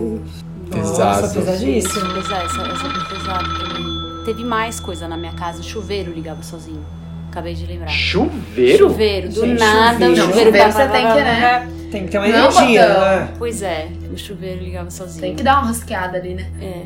Pesado. 0.82 1.22
Nossa, 1.22 1.34
pesadíssimo. 1.40 2.14
Pesado, 2.14 2.46
essa, 2.46 2.62
essa 2.62 2.90
foi 2.90 3.18
pesada 3.18 3.44
também. 3.44 4.24
Teve 4.26 4.44
mais 4.44 4.80
coisa 4.80 5.08
na 5.08 5.18
minha 5.18 5.34
casa. 5.34 5.60
O 5.60 5.64
chuveiro 5.64 6.12
ligava 6.12 6.44
sozinho. 6.44 6.84
Acabei 7.30 7.54
de 7.54 7.66
lembrar. 7.66 7.88
Chuveiro? 7.90 8.78
Chuveiro, 8.90 9.30
do 9.30 9.42
Gente, 9.46 9.60
nada 9.60 9.94
chuveiro. 9.94 10.14
o 10.14 10.18
Não, 10.18 10.26
chuveiro 10.28 10.52
chuveiro 10.52 10.72
você 10.72 10.88
tem 10.88 11.08
que, 11.08 11.22
né? 11.22 11.70
Tem 11.92 12.06
que 12.06 12.12
ter 12.12 12.18
uma 12.18 12.28
Não, 12.28 12.38
energia, 12.52 12.88
né? 12.88 13.34
Pois 13.38 13.62
é, 13.62 13.88
o 14.14 14.18
chuveiro 14.18 14.64
ligava 14.64 14.90
sozinho. 14.92 15.22
Tem 15.22 15.36
que 15.36 15.44
dar 15.44 15.60
uma 15.60 15.68
rosqueada 15.68 16.18
ali, 16.18 16.34
né? 16.36 16.50
É. 16.62 16.84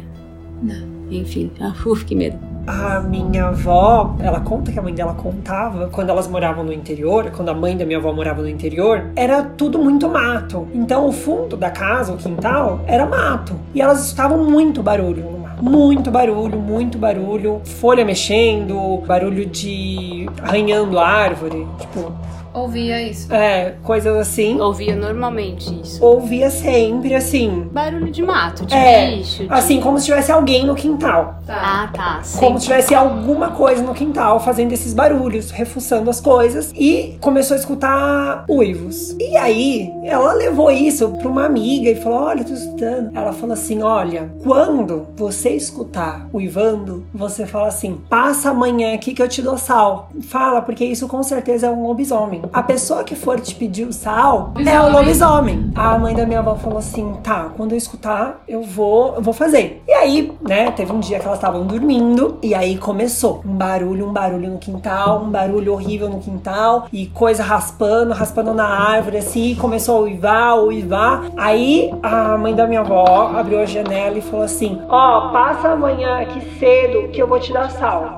Enfim, 1.11 1.51
ah, 1.59 1.73
uf, 1.85 2.05
que 2.05 2.15
medo. 2.15 2.37
A 2.65 3.01
minha 3.01 3.47
avó, 3.47 4.15
ela 4.19 4.39
conta 4.39 4.71
que 4.71 4.79
a 4.79 4.81
mãe 4.81 4.93
dela 4.93 5.13
contava 5.13 5.89
quando 5.91 6.09
elas 6.09 6.29
moravam 6.29 6.63
no 6.63 6.71
interior, 6.71 7.29
quando 7.35 7.49
a 7.49 7.53
mãe 7.53 7.75
da 7.75 7.85
minha 7.85 7.97
avó 7.97 8.13
morava 8.13 8.41
no 8.41 8.47
interior, 8.47 9.11
era 9.17 9.43
tudo 9.43 9.77
muito 9.77 10.07
mato. 10.07 10.67
Então 10.73 11.07
o 11.07 11.11
fundo 11.11 11.57
da 11.57 11.69
casa, 11.69 12.13
o 12.13 12.17
quintal, 12.17 12.79
era 12.87 13.05
mato. 13.05 13.53
E 13.73 13.81
elas 13.81 14.05
escutavam 14.05 14.49
muito 14.49 14.81
barulho 14.81 15.29
no 15.29 15.39
mato. 15.39 15.61
Muito 15.61 16.09
barulho, 16.09 16.57
muito 16.57 16.97
barulho. 16.97 17.61
Folha 17.65 18.05
mexendo, 18.05 19.03
barulho 19.05 19.45
de 19.45 20.29
arranhando 20.41 20.97
árvore. 20.99 21.67
Tipo, 21.79 22.13
Ouvia 22.53 23.01
isso. 23.01 23.33
é, 23.33 23.75
coisas 23.83 24.15
assim. 24.15 24.59
Ouvia 24.59 24.95
normalmente 24.95 25.79
isso. 25.81 26.03
Ouvia 26.03 26.49
sempre 26.49 27.13
assim. 27.15 27.67
Barulho 27.71 28.11
de 28.11 28.21
mato, 28.21 28.65
de 28.65 28.73
É, 28.73 29.15
bicho. 29.15 29.43
de- 29.43 29.51
Assim, 29.53 29.81
como 29.81 29.97
se 29.99 30.05
tivesse 30.05 30.31
alguém 30.31 30.65
no 30.65 30.75
quintal. 30.75 31.39
Tá. 31.45 31.55
Ah, 31.55 31.89
tá. 31.91 32.21
Como 32.39 32.55
Sim. 32.55 32.59
se 32.59 32.67
tivesse 32.67 32.93
alguma 32.95 33.49
coisa 33.51 33.81
no 33.81 33.93
quintal 33.93 34.39
fazendo 34.39 34.71
esses 34.71 34.93
barulhos, 34.93 35.51
refuçando 35.51 36.09
as 36.09 36.21
coisas 36.21 36.71
e 36.75 37.17
começou 37.19 37.55
a 37.55 37.59
escutar 37.59 38.45
uivos. 38.49 39.15
E 39.19 39.35
aí 39.37 39.91
ela 40.03 40.33
levou 40.33 40.69
isso 40.71 41.09
pra 41.09 41.27
uma 41.27 41.45
amiga 41.45 41.89
e 41.89 41.95
falou: 41.95 42.19
Olha, 42.23 42.41
eu 42.41 42.45
tô 42.45 42.53
escutando. 42.53 43.11
Ela 43.15 43.33
falou 43.33 43.53
assim: 43.53 43.81
Olha, 43.81 44.31
quando 44.43 45.07
você 45.15 45.49
escutar 45.49 46.27
uivando, 46.33 47.05
você 47.13 47.45
fala 47.45 47.67
assim: 47.67 47.97
Passa 48.09 48.51
amanhã 48.51 48.93
aqui 48.93 49.13
que 49.13 49.21
eu 49.21 49.27
te 49.27 49.41
dou 49.41 49.57
sal. 49.57 50.09
Fala, 50.21 50.61
porque 50.61 50.85
isso 50.85 51.07
com 51.07 51.23
certeza 51.23 51.67
é 51.67 51.69
um 51.69 51.87
lobisomem. 51.87 52.42
A 52.51 52.61
pessoa 52.61 53.03
que 53.03 53.15
for 53.15 53.39
te 53.39 53.55
pedir 53.55 53.85
o 53.85 53.93
sal 53.93 54.53
é 54.65 54.79
o 54.79 54.91
lobisomem. 54.91 55.71
A 55.75 55.97
mãe 55.97 56.15
da 56.15 56.25
minha 56.25 56.39
avó 56.39 56.55
falou 56.55 56.79
assim: 56.79 57.13
Tá, 57.23 57.51
quando 57.55 57.71
eu 57.71 57.77
escutar, 57.77 58.41
eu 58.47 58.63
vou, 58.63 59.15
eu 59.15 59.21
vou 59.21 59.33
fazer. 59.33 59.81
E 59.87 59.91
aí, 59.91 60.31
né, 60.41 60.71
teve 60.71 60.91
um 60.91 60.99
dia 60.99 61.19
que 61.19 61.25
elas 61.25 61.37
estavam 61.37 61.65
dormindo 61.65 62.37
e 62.41 62.53
aí 62.53 62.77
começou 62.77 63.41
um 63.45 63.53
barulho, 63.53 64.07
um 64.07 64.13
barulho 64.13 64.49
no 64.49 64.57
quintal, 64.57 65.23
um 65.23 65.29
barulho 65.29 65.73
horrível 65.73 66.09
no 66.09 66.19
quintal 66.19 66.87
e 66.91 67.07
coisa 67.07 67.43
raspando, 67.43 68.13
raspando 68.13 68.53
na 68.53 68.67
árvore 68.67 69.17
assim, 69.17 69.55
começou 69.55 69.97
a 69.97 70.01
uivar, 70.01 70.63
uivar. 70.63 71.23
Aí 71.37 71.93
a 72.01 72.37
mãe 72.37 72.53
da 72.53 72.67
minha 72.67 72.81
avó 72.81 73.31
abriu 73.35 73.59
a 73.59 73.65
janela 73.65 74.17
e 74.17 74.21
falou 74.21 74.45
assim: 74.45 74.79
Ó, 74.89 75.31
passa 75.31 75.69
amanhã 75.69 76.19
aqui 76.19 76.41
cedo 76.59 77.09
que 77.09 77.21
eu 77.21 77.27
vou 77.27 77.39
te 77.39 77.53
dar 77.53 77.69
sal. 77.71 78.17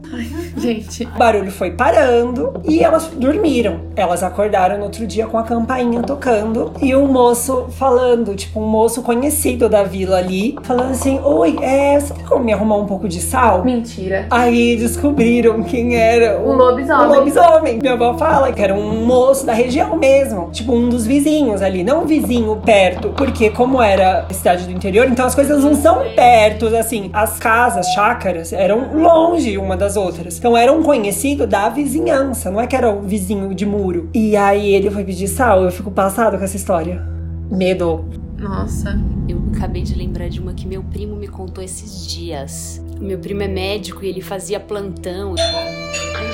Gente. 0.58 1.04
O 1.04 1.18
barulho 1.18 1.52
foi 1.52 1.72
parando 1.72 2.54
e 2.64 2.84
elas 2.84 3.08
dormiram. 3.08 3.82
Elas 3.96 4.15
acordaram 4.24 4.78
no 4.78 4.84
outro 4.86 5.06
dia 5.06 5.26
com 5.28 5.38
a 5.38 5.44
campainha 5.44 6.02
tocando 6.02 6.72
e 6.82 6.96
um 6.96 7.08
moço 7.08 7.68
falando, 7.72 8.36
tipo, 8.36 8.60
um 8.60 8.68
moço 8.68 9.02
conhecido 9.02 9.68
da 9.70 9.84
vila 9.84 10.18
ali, 10.18 10.56
falando 10.64 10.92
assim: 10.92 11.20
Oi, 11.24 11.58
é, 11.62 12.00
você 12.00 12.14
tem 12.14 12.24
como 12.26 12.44
me 12.44 12.54
arrumar 12.54 12.78
um 12.78 12.86
pouco 12.86 13.08
de 13.08 13.20
sal? 13.22 13.64
Mentira. 13.64 14.28
Aí 14.30 14.76
descobriram 14.78 15.64
quem 15.64 15.96
era 15.96 16.40
O 16.40 16.54
lobisomem. 16.54 17.06
o 17.06 17.14
lobisomem. 17.16 17.80
Minha 17.82 17.94
avó 17.94 18.18
fala 18.18 18.52
que 18.52 18.62
era 18.62 18.74
um 18.74 19.06
moço 19.06 19.46
da 19.46 19.54
região 19.54 19.96
mesmo. 19.98 20.50
Tipo, 20.52 20.74
um 20.74 20.90
dos 20.90 21.06
vizinhos 21.06 21.62
ali. 21.62 21.84
Não 21.84 22.04
um 22.04 22.06
vizinho 22.06 22.56
perto. 22.58 23.10
Porque, 23.10 23.50
como 23.50 23.82
era 23.82 24.26
cidade 24.32 24.66
do 24.66 24.72
interior, 24.72 25.08
então 25.08 25.26
as 25.26 25.36
coisas 25.36 25.64
não 25.64 25.76
são 25.76 26.00
perto, 26.16 26.68
assim. 26.76 27.10
As 27.14 27.38
casas, 27.40 27.88
chácaras, 27.94 28.52
eram 28.54 28.94
longe 28.96 29.58
uma 29.58 29.76
das 29.78 29.96
outras. 29.96 30.38
Então 30.38 30.56
era 30.56 30.72
um 30.72 30.84
conhecido 30.84 31.48
da 31.48 31.70
vizinhança. 31.70 32.52
Não 32.52 32.60
é 32.62 32.68
que 32.68 32.76
era 32.76 32.90
o 32.90 33.02
vizinho 33.02 33.54
de 33.54 33.66
muro. 33.66 34.05
E 34.14 34.36
aí 34.36 34.74
ele 34.74 34.92
foi 34.92 35.04
pedir 35.04 35.28
sal. 35.28 35.64
Eu 35.64 35.72
fico 35.72 35.92
passado 35.92 36.38
com 36.38 36.44
essa 36.44 36.56
história. 36.56 37.02
Medo. 37.50 38.06
Nossa. 38.38 39.00
Eu 39.28 39.42
acabei 39.56 39.82
de 39.82 39.96
lembrar 39.96 40.30
de 40.30 40.40
uma 40.40 40.54
que 40.54 40.68
meu 40.68 40.84
primo 40.84 41.16
me 41.16 41.28
contou 41.28 41.64
esses 41.64 42.08
dias. 42.08 42.84
Meu 43.00 43.18
primo 43.18 43.44
é 43.44 43.48
médico 43.48 44.04
e 44.04 44.10
ele 44.10 44.22
fazia 44.22 44.60
plantão. 44.60 45.36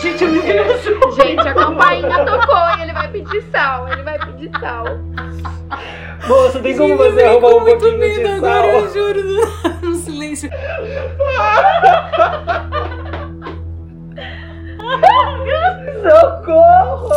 Gente, 0.02 1.48
a 1.48 1.54
campainha 1.54 2.26
tocou 2.26 2.78
e 2.78 2.82
ele 2.84 2.94
vai 2.94 3.12
pedir 3.12 3.44
sal. 3.52 3.88
Ele 3.88 4.04
vai 4.04 4.20
pedir 4.20 4.52
sal. 4.60 4.86
Moça, 6.28 6.60
tem 6.60 6.78
como 6.78 6.98
você 6.98 7.24
arrumar 7.24 7.50
um 7.50 7.66
pouquinho 7.66 8.00
de 8.00 8.40
sal? 8.40 8.90
juro. 8.94 9.22
No 9.82 9.96
silêncio. 9.96 10.50
Socorro! 16.02 17.12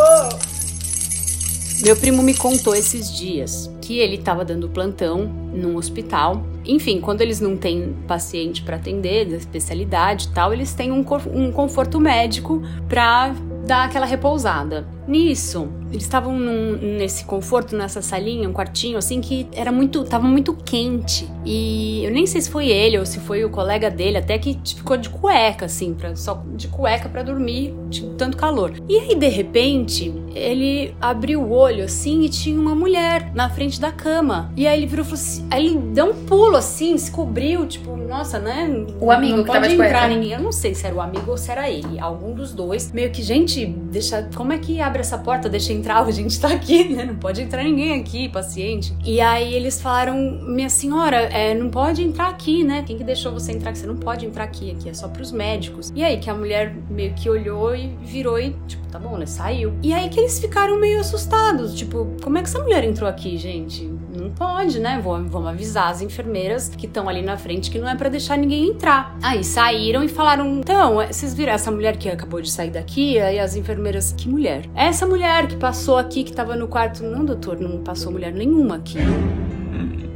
Meu 1.83 1.97
primo 1.97 2.23
me 2.23 2.35
contou 2.35 2.75
esses 2.75 3.13
dias 3.15 3.71
que 3.83 3.99
ele 3.99 4.17
estava 4.17 4.45
dando 4.45 4.69
plantão 4.69 5.27
num 5.53 5.77
hospital. 5.77 6.43
Enfim, 6.65 7.01
quando 7.01 7.21
eles 7.21 7.41
não 7.41 7.57
têm 7.57 7.95
paciente 8.09 8.63
para 8.63 8.77
atender, 8.77 9.27
da 9.27 9.37
especialidade 9.37 10.29
e 10.29 10.31
tal, 10.31 10.53
eles 10.53 10.73
têm 10.73 10.91
um, 10.91 11.05
um 11.33 11.53
conforto 11.53 12.01
médico 12.01 12.63
para 12.89 13.35
dar 13.67 13.85
aquela 13.85 14.07
repousada. 14.07 14.87
Nisso, 15.07 15.69
eles 15.91 16.05
estavam 16.05 16.39
nesse 16.39 17.25
conforto, 17.25 17.77
nessa 17.77 18.01
salinha, 18.03 18.49
um 18.49 18.53
quartinho, 18.53 18.99
assim, 18.99 19.21
que 19.21 19.47
era 19.53 19.71
muito. 19.71 20.05
tava 20.05 20.27
muito 20.27 20.55
quente. 20.55 21.29
E 21.45 22.05
eu 22.05 22.11
nem 22.11 22.27
sei 22.27 22.41
se 22.41 22.51
foi 22.51 22.69
ele 22.69 22.99
ou 22.99 23.05
se 23.07 23.21
foi 23.21 23.45
o 23.45 23.51
colega 23.51 23.91
dele, 23.91 24.17
até 24.19 24.39
que 24.39 24.59
ficou 24.65 24.97
de 24.97 25.11
cueca, 25.11 25.67
assim, 25.67 25.95
pra, 25.95 26.17
só 26.17 26.43
de 26.55 26.69
cueca 26.69 27.09
para 27.09 27.23
dormir, 27.23 27.75
de 27.89 28.03
tanto 28.17 28.37
calor. 28.37 28.73
E 28.89 28.99
aí, 28.99 29.15
de 29.15 29.29
repente, 29.29 30.13
ele 30.35 30.95
abriu 31.01 31.43
o 31.43 31.53
olho 31.53 31.85
assim 31.85 32.23
e 32.23 32.29
tinha 32.29 32.59
uma 32.59 32.75
mulher 32.75 33.31
na 33.35 33.49
frente 33.49 33.81
da 33.81 33.93
cama. 33.93 34.53
E 34.57 34.67
aí 34.67 34.79
ele 34.79 34.87
virou 34.87 35.05
e 35.05 35.09
falou 35.09 35.21
assim. 35.21 35.47
Aí 35.51 35.67
ele 35.67 35.79
deu 35.79 36.07
um 36.07 36.25
pulo 36.25 36.57
assim, 36.57 36.97
se 36.99 37.11
cobriu, 37.11 37.67
tipo, 37.67 37.97
nossa, 37.97 38.39
né? 38.39 38.87
O 39.01 39.11
amigo 39.11 39.37
não 39.37 39.45
que 39.45 39.49
tava 39.49 39.61
pode 39.61 39.77
de 39.77 39.83
entrar 39.83 40.01
cueca. 40.01 40.09
ninguém. 40.09 40.33
Eu 40.33 40.41
não 40.41 40.53
sei 40.53 40.75
se 40.75 40.87
era 40.87 40.95
o 40.95 41.01
amigo 41.01 41.31
ou 41.31 41.37
se 41.37 41.51
era 41.51 41.69
ele. 41.71 41.99
Algum 42.01 42.35
dos 42.35 42.53
dois. 42.53 42.91
Meio 42.93 43.11
que, 43.11 43.23
gente, 43.23 43.65
deixa. 43.67 44.29
Como 44.35 44.53
é 44.53 44.59
que 44.59 44.81
abre 44.81 44.94
essa 45.01 45.19
porta? 45.19 45.49
Deixa 45.49 45.73
entrar, 45.73 46.03
a 46.03 46.11
gente 46.11 46.39
tá 46.41 46.49
aqui, 46.49 46.89
né? 46.95 47.05
Não 47.05 47.17
pode 47.17 47.43
entrar 47.43 47.63
ninguém 47.63 48.01
aqui, 48.01 48.29
paciente. 48.29 48.95
E 49.05 49.21
aí 49.21 49.55
eles 49.55 49.81
falaram, 49.81 50.17
minha 50.43 50.69
senhora, 50.69 51.17
é, 51.17 51.55
não 51.55 51.71
pode 51.71 52.03
entrar 52.03 52.29
aqui, 52.29 52.65
né? 52.65 52.83
Quem 52.87 52.97
que 52.97 53.05
deixou 53.05 53.33
você 53.33 53.53
entrar 53.53 53.71
aqui? 53.71 53.79
Você 53.79 53.87
não 53.87 53.97
pode 53.97 54.27
entrar 54.27 54.45
aqui, 54.45 54.71
aqui 54.71 54.89
é 54.89 54.95
só 54.95 55.09
pros 55.09 55.33
médicos. 55.33 55.93
E 55.95 56.03
aí 56.05 56.19
que 56.19 56.31
a 56.31 56.35
mulher 56.35 56.75
meio 56.89 57.13
que 57.15 57.29
olhou 57.29 57.75
e 57.75 57.89
virou 58.03 58.39
e, 58.39 58.55
tipo, 58.67 58.87
tá 58.89 58.99
bom, 58.99 59.17
né? 59.17 59.27
Saiu. 59.27 59.75
E 59.83 59.93
aí 59.93 60.09
que 60.09 60.21
eles 60.21 60.39
ficaram 60.39 60.79
meio 60.79 61.01
assustados. 61.01 61.75
Tipo, 61.75 62.17
como 62.23 62.39
é 62.39 62.43
que 62.43 62.49
essa 62.49 62.61
mulher 62.61 62.85
entrou 62.85 63.09
aqui, 63.09 63.37
gente? 63.37 63.91
Não 64.17 64.31
pode, 64.31 64.79
né? 64.79 65.01
Vamos, 65.03 65.35
avisar 65.47 65.91
as 65.91 66.01
enfermeiras 66.01 66.69
que 66.69 66.87
estão 66.87 67.09
ali 67.09 67.21
na 67.21 67.37
frente 67.37 67.71
que 67.71 67.79
não 67.79 67.89
é 67.89 67.97
pra 67.97 68.09
deixar 68.09 68.39
ninguém 68.39 68.69
entrar. 68.69 69.17
Aí 69.23 69.43
saíram 69.43 70.05
e 70.05 70.09
falaram: 70.09 70.61
então, 70.61 71.03
é, 71.03 71.13
vocês 71.13 71.35
viram 71.35 71.53
essa 71.53 71.71
mulher 71.71 71.97
que 71.97 72.09
acabou 72.09 72.41
de 72.41 72.51
sair 72.51 72.71
daqui? 72.71 73.19
Aí 73.19 73.39
as 73.41 73.57
enfermeiras: 73.57 74.13
que 74.17 74.29
mulher? 74.29 74.67
Essa 74.75 75.05
mulher 75.07 75.49
que 75.49 75.57
passou 75.57 75.99
aqui, 75.99 76.23
que 76.23 76.33
tava 76.33 76.55
no 76.55 76.69
quarto. 76.69 77.03
Não, 77.03 77.25
doutor, 77.25 77.59
não 77.59 77.79
passou 77.83 78.13
mulher 78.13 78.33
nenhuma 78.33 78.77
aqui. 78.77 78.99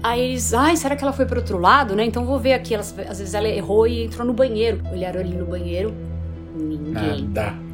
Aí 0.01 0.21
eles, 0.21 0.55
ai, 0.55 0.77
será 0.77 0.95
que 0.95 1.03
ela 1.03 1.13
foi 1.13 1.27
pro 1.27 1.41
outro 1.41 1.59
lado, 1.59 1.97
né? 1.97 2.05
Então 2.05 2.25
vou 2.25 2.39
ver 2.39 2.53
aqui. 2.53 2.75
Elas, 2.75 2.95
às 3.09 3.19
vezes 3.19 3.35
ela 3.35 3.49
errou 3.49 3.87
e 3.87 4.05
entrou 4.05 4.25
no 4.25 4.33
banheiro. 4.33 4.81
Olharam 4.93 5.21
ali 5.21 5.35
no 5.35 5.45
banheiro, 5.45 5.93
ninguém. 6.55 7.25
Nada. 7.25 7.68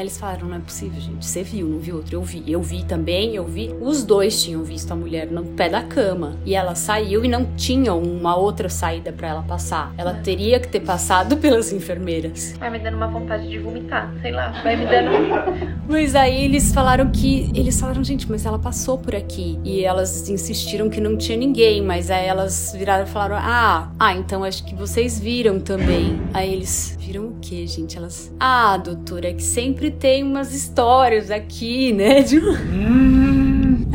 Aí 0.00 0.04
eles 0.04 0.16
falaram, 0.16 0.48
não 0.48 0.56
é 0.56 0.60
possível, 0.60 0.98
gente. 0.98 1.26
Você 1.26 1.42
viu, 1.42 1.66
não 1.66 1.78
viu 1.78 1.96
outro? 1.96 2.14
Eu 2.14 2.22
vi. 2.22 2.42
Eu 2.46 2.62
vi 2.62 2.84
também, 2.84 3.36
eu 3.36 3.44
vi. 3.44 3.70
Os 3.82 4.02
dois 4.02 4.42
tinham 4.42 4.64
visto 4.64 4.90
a 4.90 4.96
mulher 4.96 5.30
no 5.30 5.44
pé 5.44 5.68
da 5.68 5.82
cama. 5.82 6.38
E 6.46 6.54
ela 6.54 6.74
saiu 6.74 7.22
e 7.22 7.28
não 7.28 7.44
tinha 7.54 7.92
uma 7.92 8.34
outra 8.34 8.70
saída 8.70 9.12
pra 9.12 9.28
ela 9.28 9.42
passar. 9.42 9.92
Ela 9.98 10.14
teria 10.14 10.58
que 10.58 10.68
ter 10.68 10.80
passado 10.80 11.36
pelas 11.36 11.70
enfermeiras. 11.70 12.54
Vai 12.58 12.70
me 12.70 12.78
dando 12.78 12.96
uma 12.96 13.08
vontade 13.08 13.46
de 13.46 13.58
vomitar. 13.58 14.10
Sei 14.22 14.32
lá. 14.32 14.52
Vai 14.62 14.74
me 14.74 14.86
dando. 14.86 15.10
Mas 15.86 16.14
aí 16.14 16.46
eles 16.46 16.72
falaram 16.72 17.10
que. 17.10 17.50
Eles 17.54 17.78
falaram, 17.78 18.02
gente, 18.02 18.30
mas 18.30 18.46
ela 18.46 18.58
passou 18.58 18.96
por 18.96 19.14
aqui. 19.14 19.58
E 19.64 19.84
elas 19.84 20.30
insistiram 20.30 20.88
que 20.88 21.00
não 21.00 21.16
tinha 21.18 21.36
ninguém. 21.36 21.82
Mas 21.82 22.10
aí 22.10 22.24
elas 22.24 22.72
viraram 22.74 23.04
e 23.04 23.08
falaram: 23.08 23.36
Ah, 23.36 23.90
ah, 23.98 24.14
então 24.14 24.44
acho 24.44 24.64
que 24.64 24.74
vocês 24.74 25.20
viram 25.20 25.60
também. 25.60 26.18
Aí 26.32 26.50
eles 26.54 26.96
viram 27.10 27.26
o 27.26 27.36
quê, 27.42 27.66
gente? 27.66 27.98
Elas. 27.98 28.32
Ah, 28.38 28.76
doutora, 28.76 29.30
é 29.30 29.32
que 29.32 29.42
sempre 29.42 29.90
tem 29.90 30.22
umas 30.22 30.54
histórias 30.54 31.28
aqui, 31.30 31.92
né? 31.92 32.22
De... 32.22 32.40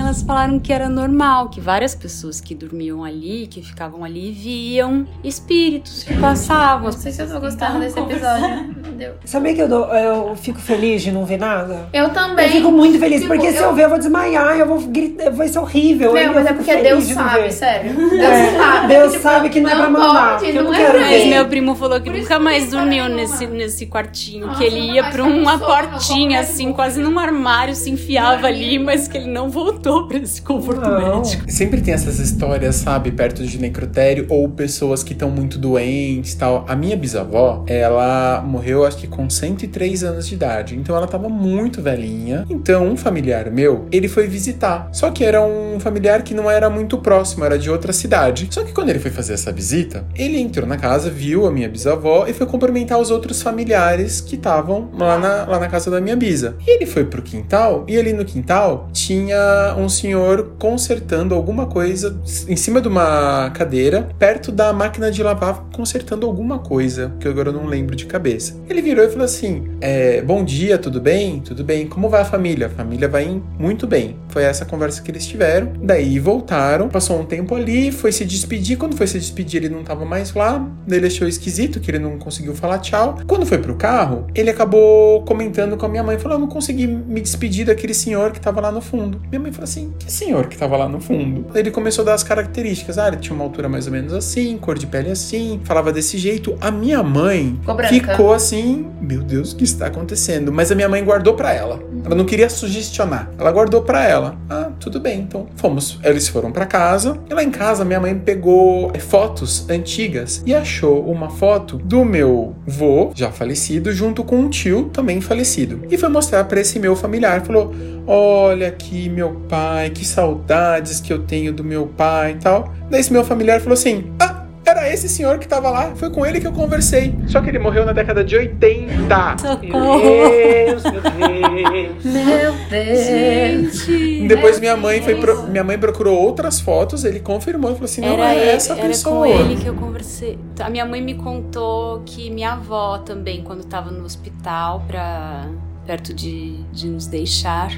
Elas 0.05 0.21
falaram 0.21 0.59
que 0.59 0.71
era 0.71 0.87
normal, 0.87 1.49
que 1.49 1.59
várias 1.59 1.95
pessoas 1.95 2.39
que 2.39 2.53
dormiam 2.53 3.03
ali, 3.03 3.47
que 3.47 3.61
ficavam 3.63 4.03
ali, 4.03 4.31
viam 4.31 5.07
espíritos 5.23 6.03
que 6.03 6.13
passavam. 6.17 6.85
Não 6.85 6.91
sei 6.91 7.11
se 7.11 7.21
eu 7.23 7.27
tô 7.29 7.39
gostando 7.39 7.79
desse 7.79 7.99
episódio. 7.99 8.75
Deus. 8.95 9.15
Sabia 9.25 9.53
que 9.55 9.61
eu, 9.61 9.67
dou- 9.67 9.87
eu 9.87 10.35
fico 10.35 10.59
feliz 10.59 11.01
de 11.01 11.11
não 11.11 11.25
ver 11.25 11.37
nada? 11.39 11.89
Eu 11.91 12.09
também. 12.09 12.45
Eu 12.45 12.51
fico 12.51 12.71
muito 12.71 12.99
feliz, 12.99 13.21
Tipo, 13.21 13.33
porque 13.33 13.51
se 13.51 13.57
eu 13.61 13.73
ver, 13.73 13.85
eu 13.85 13.89
vou 13.89 13.97
desmaiar, 13.97 14.57
eu 14.57 14.67
vou 14.67 14.79
gritar, 14.81 15.31
vai 15.31 15.47
ser 15.47 15.59
horrível. 15.59 16.13
Meu, 16.13 16.23
eu 16.23 16.33
mas 16.33 16.45
é 16.45 16.53
porque 16.53 16.71
feliz 16.71 16.83
Deus 16.87 17.07
de 17.07 17.15
não 17.15 17.23
sabe, 17.23 17.41
ver. 17.41 17.51
sério. 17.51 17.93
Deus 17.95 18.21
É, 18.21 18.57
sabe. 18.57 18.87
Deus 18.87 19.11
Tipo, 19.11 19.23
sabe 19.23 19.49
que 19.49 19.59
não 19.59 19.69
é 19.69 19.75
pra 19.75 19.89
mandar, 19.89 20.39
pode, 20.39 20.51
que 20.51 20.57
eu 20.57 20.63
não 20.63 20.73
é 20.73 20.77
quero 20.77 20.91
pra 20.91 20.99
ver. 20.99 21.05
Mas 21.05 21.21
ele. 21.21 21.29
meu 21.29 21.45
primo 21.47 21.75
falou 21.75 21.99
que 21.99 22.09
Por 22.11 22.19
nunca 22.19 22.39
mais 22.39 22.69
dormiu 22.69 23.09
nesse, 23.09 23.47
nesse 23.47 23.85
quartinho. 23.87 24.47
Nossa, 24.47 24.59
que 24.59 24.65
ele 24.65 24.79
ia 24.93 25.03
pra 25.05 25.23
uma 25.23 25.57
portinha, 25.57 26.39
assim, 26.41 26.71
quase 26.71 27.01
num 27.01 27.17
armário, 27.17 27.75
se 27.75 27.89
enfiava 27.89 28.47
ali, 28.47 28.77
mas 28.77 29.07
que 29.07 29.17
ele 29.17 29.27
não 29.31 29.49
voltou 29.49 29.94
pra 30.03 30.17
esse 30.17 30.41
conforto 30.41 30.81
Não. 30.81 31.21
médico. 31.21 31.43
Sempre 31.51 31.81
tem 31.81 31.93
essas 31.93 32.19
histórias, 32.19 32.75
sabe, 32.75 33.11
perto 33.11 33.43
de 33.45 33.57
necrotério 33.57 34.25
ou 34.29 34.47
pessoas 34.49 35.03
que 35.03 35.13
estão 35.13 35.29
muito 35.29 35.57
doentes 35.57 36.33
e 36.33 36.37
tal. 36.37 36.65
A 36.67 36.75
minha 36.75 36.95
bisavó, 36.95 37.63
ela 37.67 38.41
morreu 38.45 38.85
acho 38.85 38.97
que 38.97 39.07
com 39.07 39.29
103 39.29 40.03
anos 40.03 40.27
de 40.27 40.35
idade, 40.35 40.75
então 40.75 40.95
ela 40.95 41.07
tava 41.07 41.29
muito 41.29 41.81
velhinha. 41.81 42.45
Então 42.49 42.87
um 42.87 42.97
familiar 42.97 43.49
meu, 43.51 43.85
ele 43.91 44.07
foi 44.07 44.27
visitar. 44.27 44.89
Só 44.91 45.09
que 45.11 45.23
era 45.23 45.41
um 45.41 45.79
familiar 45.79 46.21
que 46.23 46.33
não 46.33 46.49
era 46.49 46.69
muito 46.69 46.97
próximo, 46.97 47.43
era 47.45 47.57
de 47.57 47.69
outra 47.69 47.93
cidade. 47.93 48.47
Só 48.51 48.63
que 48.63 48.73
quando 48.73 48.89
ele 48.89 48.99
foi 48.99 49.11
fazer 49.11 49.33
essa 49.33 49.51
visita, 49.51 50.05
ele 50.15 50.39
entrou 50.39 50.67
na 50.67 50.77
casa, 50.77 51.09
viu 51.09 51.45
a 51.45 51.51
minha 51.51 51.69
bisavó 51.69 52.25
e 52.27 52.33
foi 52.33 52.45
cumprimentar 52.47 52.99
os 52.99 53.11
outros 53.11 53.41
familiares 53.41 54.21
que 54.21 54.35
estavam 54.35 54.89
lá 54.97 55.17
na, 55.17 55.45
lá 55.45 55.59
na 55.59 55.67
casa 55.67 55.89
da 55.91 55.99
minha 56.01 56.15
bisa. 56.15 56.55
E 56.65 56.69
ele 56.75 56.85
foi 56.85 57.05
pro 57.05 57.21
quintal 57.21 57.85
e 57.87 57.97
ali 57.97 58.13
no 58.13 58.25
quintal 58.25 58.89
tinha 58.93 59.75
um 59.77 59.84
senhor 59.89 60.55
consertando 60.59 61.35
alguma 61.35 61.65
coisa 61.65 62.19
em 62.47 62.55
cima 62.55 62.81
de 62.81 62.87
uma 62.87 63.49
cadeira, 63.51 64.09
perto 64.17 64.51
da 64.51 64.71
máquina 64.73 65.11
de 65.11 65.21
lavar, 65.21 65.65
consertando 65.73 66.25
alguma 66.25 66.59
coisa, 66.59 67.13
que 67.19 67.27
agora 67.27 67.49
eu 67.49 67.53
não 67.53 67.65
lembro 67.65 67.95
de 67.95 68.05
cabeça. 68.05 68.55
Ele 68.69 68.81
virou 68.81 69.03
e 69.05 69.09
falou 69.09 69.25
assim: 69.25 69.69
é, 69.81 70.21
Bom 70.21 70.43
dia, 70.43 70.77
tudo 70.77 70.99
bem? 70.99 71.39
Tudo 71.39 71.63
bem. 71.63 71.87
Como 71.87 72.09
vai 72.09 72.21
a 72.21 72.25
família? 72.25 72.67
A 72.67 72.69
família 72.69 73.07
vai 73.07 73.41
muito 73.59 73.85
bem. 73.87 74.17
Foi 74.29 74.43
essa 74.43 74.65
conversa 74.65 75.01
que 75.01 75.11
eles 75.11 75.25
tiveram. 75.25 75.73
Daí 75.81 76.19
voltaram, 76.19 76.89
passou 76.89 77.19
um 77.19 77.25
tempo 77.25 77.55
ali, 77.55 77.91
foi 77.91 78.11
se 78.11 78.25
despedir. 78.25 78.77
Quando 78.77 78.95
foi 78.95 79.07
se 79.07 79.19
despedir, 79.19 79.63
ele 79.63 79.73
não 79.73 79.83
tava 79.83 80.05
mais 80.05 80.33
lá. 80.33 80.65
Ele 80.89 81.07
achou 81.07 81.27
esquisito 81.27 81.79
que 81.79 81.91
ele 81.91 81.99
não 81.99 82.17
conseguiu 82.17 82.55
falar 82.55 82.79
tchau. 82.79 83.17
Quando 83.27 83.45
foi 83.45 83.57
pro 83.57 83.75
carro, 83.75 84.27
ele 84.33 84.49
acabou 84.49 85.23
comentando 85.23 85.77
com 85.77 85.85
a 85.85 85.89
minha 85.89 86.03
mãe: 86.03 86.17
falou, 86.17 86.37
Eu 86.37 86.41
não 86.41 86.47
consegui 86.47 86.87
me 86.87 87.21
despedir 87.21 87.65
daquele 87.65 87.93
senhor 87.93 88.31
que 88.31 88.39
tava 88.39 88.61
lá 88.61 88.71
no 88.71 88.81
fundo. 88.81 89.21
Minha 89.29 89.39
mãe 89.39 89.51
falou 89.51 89.65
assim: 89.65 89.74
Que 89.99 90.11
senhor 90.11 90.47
que 90.47 90.57
tava 90.57 90.77
lá 90.77 90.87
no 90.87 90.99
fundo? 90.99 91.45
Ele 91.53 91.71
começou 91.71 92.03
a 92.03 92.05
dar 92.05 92.13
as 92.13 92.23
características. 92.23 92.97
Ah, 92.97 93.07
ele 93.07 93.17
tinha 93.17 93.35
uma 93.35 93.43
altura 93.43 93.67
mais 93.67 93.85
ou 93.87 93.91
menos 93.91 94.13
assim, 94.13 94.57
cor 94.57 94.77
de 94.77 94.87
pele 94.87 95.11
assim, 95.11 95.59
falava 95.63 95.91
desse 95.91 96.17
jeito. 96.17 96.57
A 96.61 96.71
minha 96.71 97.01
mãe 97.03 97.59
Ficou 97.89 98.33
assim: 98.33 98.87
Meu 99.01 99.21
Deus, 99.21 99.51
o 99.51 99.55
que 99.55 99.63
está 99.63 99.87
acontecendo? 99.87 100.51
Mas 100.51 100.71
a 100.71 100.75
minha 100.75 100.87
mãe 100.89 101.03
guardou 101.03 101.33
pra 101.33 101.53
ela. 101.53 101.79
Ela 102.03 102.15
não 102.15 102.25
queria 102.25 102.49
sugestionar. 102.49 103.31
Ela 103.37 103.51
guardou 103.51 103.81
pra 103.81 104.07
ela. 104.07 104.37
Ah, 104.49 104.69
tudo 104.79 104.99
bem, 104.99 105.21
então 105.21 105.47
fomos. 105.55 105.99
Eles 106.03 106.27
foram 106.27 106.51
pra 106.51 106.65
casa. 106.65 107.17
E 107.29 107.33
lá 107.33 107.43
em 107.43 107.51
casa, 107.51 107.83
minha 107.83 107.99
mãe 107.99 108.17
pegou 108.17 108.91
eh, 108.93 108.99
fotos 108.99 109.67
antigas 109.69 110.43
e 110.45 110.53
achou 110.53 111.03
uma 111.05 111.29
foto 111.29 111.77
do 111.77 112.05
meu 112.05 112.55
vô, 112.65 113.11
já 113.15 113.31
falecido, 113.31 113.91
junto 113.91 114.23
com 114.23 114.37
um 114.37 114.49
tio 114.49 114.89
também 114.93 115.19
falecido. 115.21 115.81
E 115.89 115.97
foi 115.97 116.09
mostrar 116.09 116.43
pra 116.45 116.59
esse 116.59 116.79
meu 116.79 116.95
familiar. 116.95 117.41
Falou: 117.41 117.73
Olha 118.07 118.67
aqui, 118.67 119.09
meu 119.09 119.41
pai, 119.49 119.64
que 119.93 120.05
saudades 120.05 120.99
que 120.99 121.11
eu 121.13 121.19
tenho 121.23 121.51
do 121.53 121.63
meu 121.63 121.87
pai 121.87 122.31
e 122.31 122.35
tal. 122.35 122.73
Daí 122.89 122.99
esse 122.99 123.11
meu 123.11 123.23
familiar 123.23 123.59
falou 123.59 123.73
assim: 123.73 124.11
Ah, 124.19 124.43
era 124.65 124.91
esse 124.91 125.07
senhor 125.07 125.37
que 125.37 125.47
tava 125.47 125.69
lá, 125.69 125.91
foi 125.95 126.09
com 126.09 126.25
ele 126.25 126.39
que 126.41 126.47
eu 126.47 126.51
conversei. 126.51 127.13
Só 127.27 127.39
que 127.41 127.49
ele 127.49 127.59
morreu 127.59 127.85
na 127.85 127.93
década 127.93 128.23
de 128.23 128.35
80. 128.35 129.37
Socorro! 129.37 129.99
Deus, 129.99 130.83
meu 130.83 131.01
Deus. 131.01 132.03
Meu 132.05 132.53
Deus. 132.69 133.05
Gente! 133.05 134.27
Depois 134.27 134.59
minha 134.59 134.75
mãe 134.75 135.01
foi 135.01 135.15
pro- 135.15 135.43
minha 135.43 135.63
mãe 135.63 135.77
procurou 135.77 136.17
outras 136.19 136.59
fotos, 136.59 137.03
ele 137.05 137.19
confirmou 137.19 137.71
e 137.71 137.73
falou 137.73 137.85
assim: 137.85 138.01
"Não 138.01 138.13
Era, 138.13 138.33
é 138.33 138.41
ele- 138.41 138.49
essa 138.51 138.73
era 138.73 138.87
pessoa". 138.87 139.27
com 139.27 139.33
ele 139.33 139.55
que 139.55 139.67
eu 139.67 139.75
conversei. 139.75 140.39
A 140.59 140.69
minha 140.69 140.85
mãe 140.85 141.01
me 141.01 141.13
contou 141.15 142.01
que 142.05 142.29
minha 142.31 142.53
avó 142.53 142.97
também, 142.99 143.43
quando 143.43 143.63
tava 143.65 143.91
no 143.91 144.03
hospital, 144.03 144.83
pra, 144.87 145.47
perto 145.85 146.13
de, 146.13 146.63
de 146.71 146.87
nos 146.87 147.05
deixar, 147.07 147.71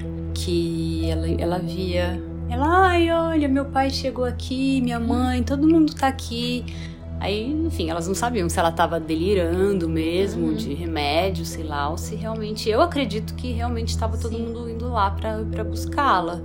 que 0.46 1.10
ela, 1.10 1.28
ela 1.42 1.60
via. 1.60 2.22
Ela, 2.50 2.88
ai, 2.90 3.12
olha, 3.12 3.48
meu 3.48 3.66
pai 3.66 3.90
chegou 3.90 4.24
aqui, 4.24 4.80
minha 4.82 5.00
mãe, 5.00 5.44
todo 5.44 5.68
mundo 5.68 5.94
tá 5.94 6.08
aqui. 6.08 6.64
Aí, 7.20 7.52
enfim, 7.66 7.90
elas 7.90 8.08
não 8.08 8.14
sabiam 8.14 8.48
se 8.48 8.60
ela 8.60 8.72
tava 8.72 9.00
delirando 9.00 9.90
mesmo, 9.90 10.48
Uhum. 10.48 10.54
de 10.54 10.74
remédio, 10.74 11.44
sei 11.46 11.64
lá, 11.64 11.90
ou 11.90 11.98
se 11.98 12.16
realmente. 12.16 12.70
Eu 12.70 12.80
acredito 12.82 13.34
que 13.34 13.52
realmente 13.52 13.90
estava 13.90 14.16
todo 14.18 14.38
mundo 14.38 14.70
indo 14.70 14.88
lá 14.88 15.10
pra, 15.12 15.40
pra 15.52 15.64
buscá-la, 15.64 16.40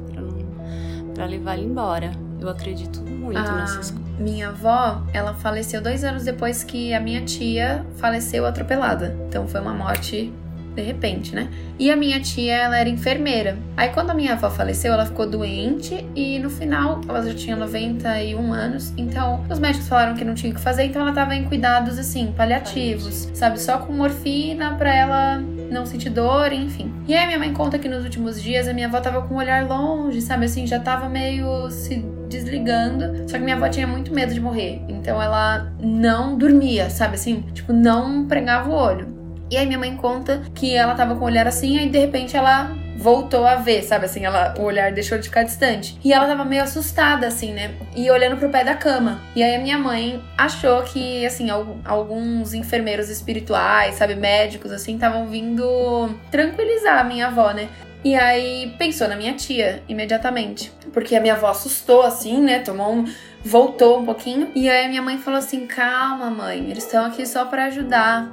pra 1.15 1.27
levar 1.27 1.55
ela 1.55 1.63
embora. 1.63 2.13
Eu 2.41 2.49
acredito 2.49 3.01
muito 3.03 3.39
nessas 3.53 3.91
coisas. 3.91 4.19
minha 4.19 4.49
avó, 4.49 5.03
ela 5.13 5.35
faleceu 5.35 5.81
dois 5.83 6.03
anos 6.05 6.25
depois 6.25 6.65
que 6.65 6.93
a 6.95 7.01
minha 7.01 7.21
tia 7.23 7.85
faleceu 7.97 8.45
atropelada. 8.47 9.17
Então 9.29 9.47
foi 9.47 9.61
uma 9.61 9.75
morte 9.75 10.33
de 10.75 10.83
repente, 10.83 11.35
né? 11.35 11.49
E 11.79 11.91
a 11.91 11.97
minha 11.97 12.21
tia, 12.21 12.55
ela 12.55 12.79
era 12.79 12.89
enfermeira. 12.89 13.59
Aí 13.77 13.91
quando 13.91 14.11
a 14.11 14.15
minha 14.15 14.33
avó 14.33 14.51
faleceu, 14.51 14.93
ela 14.93 15.07
ficou 15.07 15.27
doente 15.27 16.07
e 16.15 16.39
no 16.39 16.51
final 16.51 17.01
ela 17.09 17.23
já 17.23 17.35
tinha 17.35 17.57
91 17.57 18.53
anos. 18.53 18.93
Então 18.97 19.45
os 19.51 19.59
médicos 19.59 19.89
falaram 19.89 20.15
que 20.15 20.25
não 20.25 20.35
tinha 20.35 20.53
o 20.53 20.55
que 20.55 20.61
fazer, 20.61 20.85
então 20.85 21.03
ela 21.03 21.13
tava 21.13 21.35
em 21.35 21.45
cuidados 21.45 21.99
assim, 21.99 22.33
paliativos, 22.37 23.29
sabe? 23.35 23.61
Só 23.61 23.79
com 23.79 23.93
morfina 23.93 24.75
pra 24.75 24.95
ela 24.95 25.43
não 25.71 25.87
sentir 25.87 26.11
dor, 26.11 26.53
enfim. 26.53 26.93
E 27.09 27.15
aí 27.15 27.27
minha 27.27 27.39
mãe 27.39 27.53
conta 27.53 27.79
que 27.79 27.89
nos 27.89 28.05
últimos 28.05 28.41
dias 28.41 28.69
a 28.69 28.73
minha 28.73 28.87
avó 28.87 29.01
tava 29.01 29.23
com 29.23 29.35
o 29.35 29.39
olhar 29.39 29.67
longe, 29.67 30.21
sabe? 30.21 30.45
Assim, 30.45 30.67
já 30.67 30.79
tava 30.79 31.09
meio 31.09 31.71
se 31.71 31.97
desligando. 32.29 33.29
Só 33.29 33.39
que 33.39 33.45
minha 33.45 33.57
avó 33.57 33.69
tinha 33.69 33.87
muito 33.87 34.15
medo 34.15 34.33
de 34.33 34.41
morrer. 34.41 34.83
Então 34.89 35.21
ela 35.21 35.73
não 35.81 36.37
dormia, 36.37 36.89
sabe 36.91 37.15
assim? 37.15 37.43
Tipo, 37.53 37.73
não 37.73 38.27
pregava 38.27 38.71
o 38.71 38.73
olho. 38.73 39.22
E 39.53 39.57
aí 39.59 39.67
minha 39.67 39.79
mãe 39.79 39.95
conta 39.95 40.41
que 40.55 40.75
ela 40.75 40.95
tava 40.95 41.15
com 41.15 41.21
o 41.21 41.27
olhar 41.27 41.47
assim, 41.47 41.79
aí 41.79 41.87
de 41.91 41.99
repente 41.99 42.35
ela 42.35 42.75
voltou 42.97 43.47
a 43.47 43.57
ver, 43.57 43.83
sabe 43.83 44.07
assim, 44.07 44.25
ela, 44.25 44.55
o 44.59 44.63
olhar 44.63 44.91
deixou 44.93 45.19
de 45.19 45.25
ficar 45.25 45.43
distante. 45.43 45.99
E 46.03 46.11
ela 46.11 46.27
tava 46.27 46.43
meio 46.43 46.63
assustada, 46.63 47.27
assim, 47.27 47.53
né? 47.53 47.75
E 47.95 48.11
olhando 48.11 48.39
pro 48.39 48.49
pé 48.49 48.65
da 48.65 48.75
cama. 48.75 49.21
E 49.37 49.43
aí 49.43 49.55
a 49.57 49.59
minha 49.59 49.77
mãe 49.77 50.23
achou 50.39 50.83
que, 50.85 51.27
assim, 51.27 51.51
al- 51.51 51.77
alguns 51.85 52.55
enfermeiros 52.55 53.11
espirituais, 53.11 53.97
sabe, 53.97 54.15
médicos, 54.15 54.73
assim, 54.73 54.95
estavam 54.95 55.27
vindo 55.27 56.09
tranquilizar 56.31 57.01
a 57.01 57.05
minha 57.05 57.27
avó, 57.27 57.51
né? 57.53 57.69
E 58.03 58.15
aí 58.17 58.75
pensou 58.79 59.07
na 59.07 59.17
minha 59.17 59.35
tia 59.35 59.83
imediatamente. 59.87 60.73
Porque 60.95 61.15
a 61.15 61.21
minha 61.21 61.35
avó 61.35 61.49
assustou, 61.49 62.01
assim, 62.03 62.41
né? 62.41 62.61
Tomou 62.61 62.91
um. 62.91 63.05
Voltou 63.45 64.01
um 64.01 64.05
pouquinho. 64.07 64.51
E 64.55 64.71
aí 64.71 64.87
a 64.87 64.89
minha 64.89 65.03
mãe 65.03 65.19
falou 65.19 65.39
assim: 65.39 65.67
calma, 65.67 66.31
mãe, 66.31 66.59
eles 66.71 66.85
estão 66.85 67.05
aqui 67.05 67.27
só 67.27 67.45
pra 67.45 67.67
ajudar. 67.67 68.33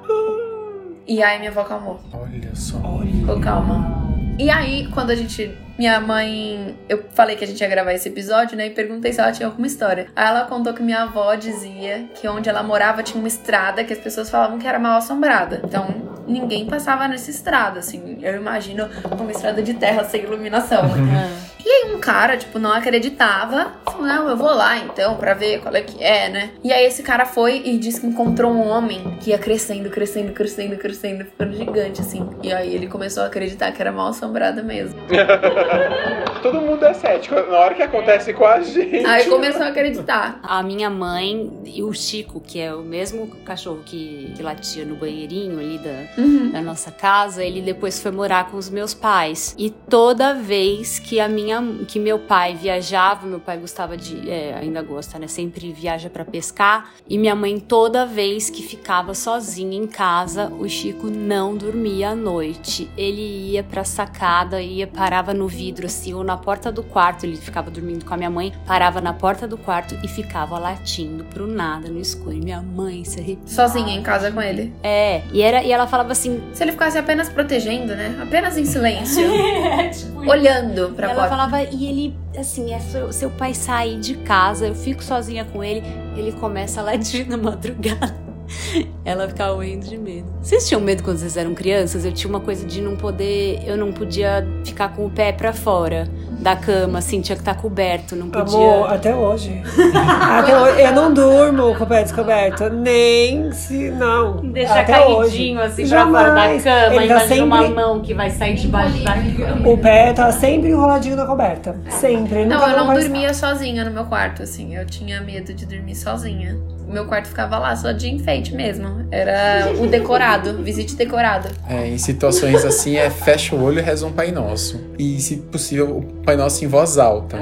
E 1.09 1.23
aí 1.23 1.39
minha 1.39 1.49
avó 1.49 1.63
calmou. 1.63 1.99
Olha 2.13 2.53
só. 2.53 2.77
Ficou 3.01 3.41
calma. 3.41 4.07
E 4.37 4.47
aí, 4.49 4.87
quando 4.93 5.09
a 5.09 5.15
gente. 5.15 5.57
Minha 5.77 5.99
mãe. 5.99 6.77
Eu 6.87 7.03
falei 7.13 7.35
que 7.35 7.43
a 7.43 7.47
gente 7.47 7.59
ia 7.59 7.67
gravar 7.67 7.93
esse 7.93 8.07
episódio, 8.07 8.55
né? 8.55 8.67
E 8.67 8.69
perguntei 8.69 9.11
se 9.11 9.19
ela 9.19 9.31
tinha 9.31 9.47
alguma 9.47 9.65
história. 9.65 10.07
Aí 10.15 10.27
ela 10.27 10.45
contou 10.45 10.71
que 10.71 10.83
minha 10.83 11.01
avó 11.03 11.33
dizia 11.33 12.05
que 12.13 12.27
onde 12.27 12.47
ela 12.47 12.61
morava 12.61 13.01
tinha 13.01 13.17
uma 13.19 13.27
estrada 13.27 13.83
que 13.83 13.91
as 13.91 13.99
pessoas 13.99 14.29
falavam 14.29 14.59
que 14.59 14.67
era 14.67 14.77
mal 14.77 14.97
assombrada. 14.97 15.61
Então, 15.63 15.87
ninguém 16.27 16.67
passava 16.67 17.07
nessa 17.07 17.31
estrada, 17.31 17.79
assim. 17.79 18.19
Eu 18.21 18.35
imagino 18.35 18.87
uma 19.19 19.31
estrada 19.31 19.63
de 19.63 19.73
terra 19.73 20.03
sem 20.03 20.21
iluminação. 20.21 20.83
né? 20.95 21.37
E 21.65 21.69
aí 21.69 21.91
um 21.93 21.99
cara, 21.99 22.37
tipo, 22.37 22.57
não 22.57 22.71
acreditava. 22.71 23.73
Falou, 23.85 24.07
não, 24.07 24.29
eu 24.29 24.37
vou 24.37 24.53
lá 24.53 24.77
então 24.77 25.15
pra 25.17 25.33
ver 25.33 25.59
qual 25.61 25.75
é 25.75 25.81
que 25.81 26.01
é, 26.03 26.29
né? 26.29 26.51
E 26.63 26.71
aí 26.71 26.85
esse 26.85 27.03
cara 27.03 27.25
foi 27.25 27.61
e 27.65 27.77
disse 27.77 27.99
que 28.01 28.07
encontrou 28.07 28.51
um 28.51 28.65
homem 28.67 29.17
que 29.19 29.31
ia 29.31 29.37
crescendo, 29.37 29.89
crescendo, 29.89 30.31
crescendo, 30.31 30.77
crescendo, 30.77 31.25
ficando 31.25 31.53
gigante, 31.55 32.01
assim. 32.01 32.27
E 32.41 32.51
aí 32.53 32.73
ele 32.73 32.87
começou 32.87 33.23
a 33.23 33.25
acreditar 33.27 33.71
que 33.71 33.81
era 33.81 33.91
mal 33.91 34.07
assombrada 34.07 34.63
mesmo. 34.63 34.99
Todo 36.41 36.61
mundo 36.61 36.85
é 36.85 36.93
cético 36.93 37.35
na 37.35 37.57
hora 37.59 37.75
que 37.75 37.83
acontece 37.83 38.33
com 38.33 38.45
a 38.45 38.61
gente. 38.61 39.05
Aí 39.05 39.25
começou 39.25 39.63
a 39.63 39.67
acreditar. 39.67 40.39
A 40.43 40.63
minha 40.63 40.89
mãe 40.89 41.51
e 41.65 41.83
o 41.83 41.91
Chico, 41.93 42.39
que 42.39 42.59
é 42.59 42.73
o 42.73 42.81
mesmo 42.81 43.27
cachorro 43.43 43.81
que, 43.85 44.31
que 44.35 44.41
latia 44.41 44.85
no 44.85 44.95
banheirinho 44.95 45.59
ali 45.59 45.77
da, 45.77 45.89
Uhum. 46.21 46.51
da 46.51 46.61
nossa 46.61 46.91
casa, 46.91 47.43
ele 47.43 47.61
depois 47.61 48.01
foi 48.01 48.11
morar 48.11 48.49
com 48.49 48.57
os 48.57 48.69
meus 48.69 48.93
pais. 48.93 49.53
E 49.57 49.69
toda 49.69 50.33
vez 50.33 50.97
que 50.99 51.19
a 51.19 51.27
minha 51.27 51.48
minha, 51.49 51.85
que 51.85 51.99
meu 51.99 52.19
pai 52.19 52.55
viajava, 52.55 53.25
meu 53.25 53.39
pai 53.39 53.57
gostava 53.57 53.97
de, 53.97 54.29
é, 54.29 54.55
ainda 54.55 54.81
gosta, 54.81 55.17
né? 55.17 55.27
Sempre 55.27 55.71
viaja 55.73 56.09
para 56.09 56.23
pescar. 56.23 56.91
E 57.07 57.17
minha 57.17 57.35
mãe 57.35 57.59
toda 57.59 58.05
vez 58.05 58.49
que 58.49 58.61
ficava 58.61 59.13
sozinha 59.13 59.77
em 59.77 59.87
casa, 59.87 60.51
o 60.59 60.67
Chico 60.69 61.07
não 61.07 61.55
dormia 61.55 62.09
à 62.09 62.15
noite. 62.15 62.89
Ele 62.95 63.51
ia 63.51 63.63
pra 63.63 63.83
sacada, 63.83 64.61
ia 64.61 64.85
parava 64.85 65.33
no 65.33 65.47
vidro 65.47 65.87
assim 65.87 66.13
ou 66.13 66.23
na 66.23 66.37
porta 66.37 66.71
do 66.71 66.83
quarto. 66.83 67.25
Ele 67.25 67.35
ficava 67.35 67.71
dormindo 67.71 68.05
com 68.05 68.13
a 68.13 68.17
minha 68.17 68.29
mãe, 68.29 68.53
parava 68.65 69.01
na 69.01 69.13
porta 69.13 69.47
do 69.47 69.57
quarto 69.57 69.97
e 70.03 70.07
ficava 70.07 70.59
latindo 70.59 71.23
pro 71.25 71.47
nada 71.47 71.89
no 71.89 71.99
escuro. 71.99 72.33
E 72.33 72.41
minha 72.41 72.61
mãe 72.61 73.03
se 73.03 73.19
arrepiava. 73.19 73.49
Sozinha 73.49 73.95
em 73.95 74.03
casa 74.03 74.31
com 74.31 74.41
ele. 74.41 74.73
É, 74.83 75.23
e 75.31 75.41
era 75.41 75.63
e 75.63 75.71
ela 75.71 75.87
falava 75.87 76.11
assim, 76.11 76.41
Se 76.53 76.63
ele 76.63 76.71
ficasse 76.73 76.97
apenas 76.97 77.29
protegendo, 77.29 77.95
né? 77.95 78.17
Apenas 78.21 78.57
em 78.57 78.65
silêncio. 78.65 79.23
olhando 80.27 80.93
pra 80.95 81.07
ela 81.07 81.15
porta. 81.15 81.29
Falava, 81.39 81.63
e 81.63 81.85
ele, 81.85 82.17
assim, 82.37 82.73
é 82.73 82.79
seu, 82.79 83.13
seu 83.13 83.29
pai 83.29 83.53
sair 83.53 83.97
de 83.97 84.15
casa, 84.15 84.67
eu 84.67 84.75
fico 84.75 85.01
sozinha 85.01 85.45
com 85.45 85.63
ele, 85.63 85.81
ele 86.17 86.33
começa 86.33 86.81
a 86.81 86.83
latir 86.83 87.29
na 87.29 87.37
madrugada. 87.39 88.28
Ela 89.05 89.27
ficava 89.27 89.55
morrendo 89.55 89.85
de 89.87 89.97
medo. 89.97 90.27
Vocês 90.41 90.67
tinham 90.67 90.81
medo 90.81 91.03
quando 91.03 91.17
vocês 91.17 91.35
eram 91.37 91.53
crianças? 91.55 92.05
Eu 92.05 92.11
tinha 92.11 92.29
uma 92.29 92.39
coisa 92.39 92.65
de 92.65 92.81
não 92.81 92.95
poder. 92.95 93.59
Eu 93.65 93.75
não 93.77 93.91
podia 93.91 94.45
ficar 94.65 94.89
com 94.89 95.05
o 95.05 95.09
pé 95.09 95.31
pra 95.31 95.51
fora 95.53 96.07
da 96.39 96.55
cama, 96.55 96.99
assim, 96.99 97.19
tinha 97.19 97.35
que 97.35 97.41
estar 97.41 97.55
coberto, 97.55 98.15
não 98.15 98.29
podia. 98.29 98.55
Amor, 98.57 98.93
até 98.93 99.13
hoje. 99.15 99.61
até 99.93 100.57
hoje. 100.57 100.81
Eu 100.81 100.93
não 100.93 101.13
durmo 101.13 101.75
com 101.75 101.83
o 101.83 101.87
pé 101.87 102.03
descoberto. 102.03 102.69
Nem 102.69 103.51
se. 103.51 103.89
Não. 103.91 104.37
Deixar 104.37 104.81
até 104.81 104.93
caidinho, 104.93 105.59
hoje. 105.59 105.67
assim, 105.67 105.87
pra 105.89 106.05
fora 106.07 106.23
da 106.23 106.35
Jamais. 106.35 106.63
cama, 106.63 106.95
Ele 106.95 106.95
tá 106.95 107.03
imagina 107.25 107.45
uma 107.45 107.57
sempre- 107.61 107.75
mão 107.75 108.01
que 108.01 108.13
vai 108.13 108.29
sair 108.29 108.55
debaixo 108.55 109.03
da 109.03 109.13
cama. 109.13 109.69
O 109.69 109.77
pé 109.77 110.13
tá 110.13 110.31
sempre 110.31 110.69
enroladinho 110.69 111.15
na 111.15 111.25
coberta. 111.25 111.75
Sempre. 111.89 112.45
Não, 112.45 112.65
eu 112.67 112.77
não 112.77 112.93
dormia 112.93 113.33
sozinha 113.33 113.83
no 113.83 113.91
meu 113.91 114.05
quarto, 114.05 114.43
assim. 114.43 114.75
Eu 114.75 114.85
tinha 114.85 115.19
medo 115.21 115.53
de 115.53 115.65
dormir 115.65 115.95
sozinha. 115.95 116.57
O 116.89 116.91
meu 116.91 117.05
quarto 117.05 117.27
ficava 117.27 117.59
lá 117.59 117.75
só 117.75 117.91
de 117.91 118.09
enfeite 118.09 118.55
mesmo. 118.55 119.05
Era 119.11 119.71
o 119.79 119.85
decorado, 119.85 120.57
visite 120.63 120.95
decorado. 120.95 121.47
É, 121.69 121.87
em 121.87 121.99
situações 121.99 122.65
assim 122.65 122.97
é 122.97 123.11
fecha 123.11 123.55
o 123.55 123.61
olho 123.63 123.77
e 123.77 123.81
reza 123.83 124.07
um 124.07 124.11
Pai 124.11 124.31
Nosso. 124.31 124.81
E, 124.97 125.21
se 125.21 125.35
possível, 125.37 125.99
o 125.99 126.01
Pai 126.23 126.35
Nosso 126.35 126.65
em 126.65 126.67
voz 126.67 126.97
alta. 126.97 127.37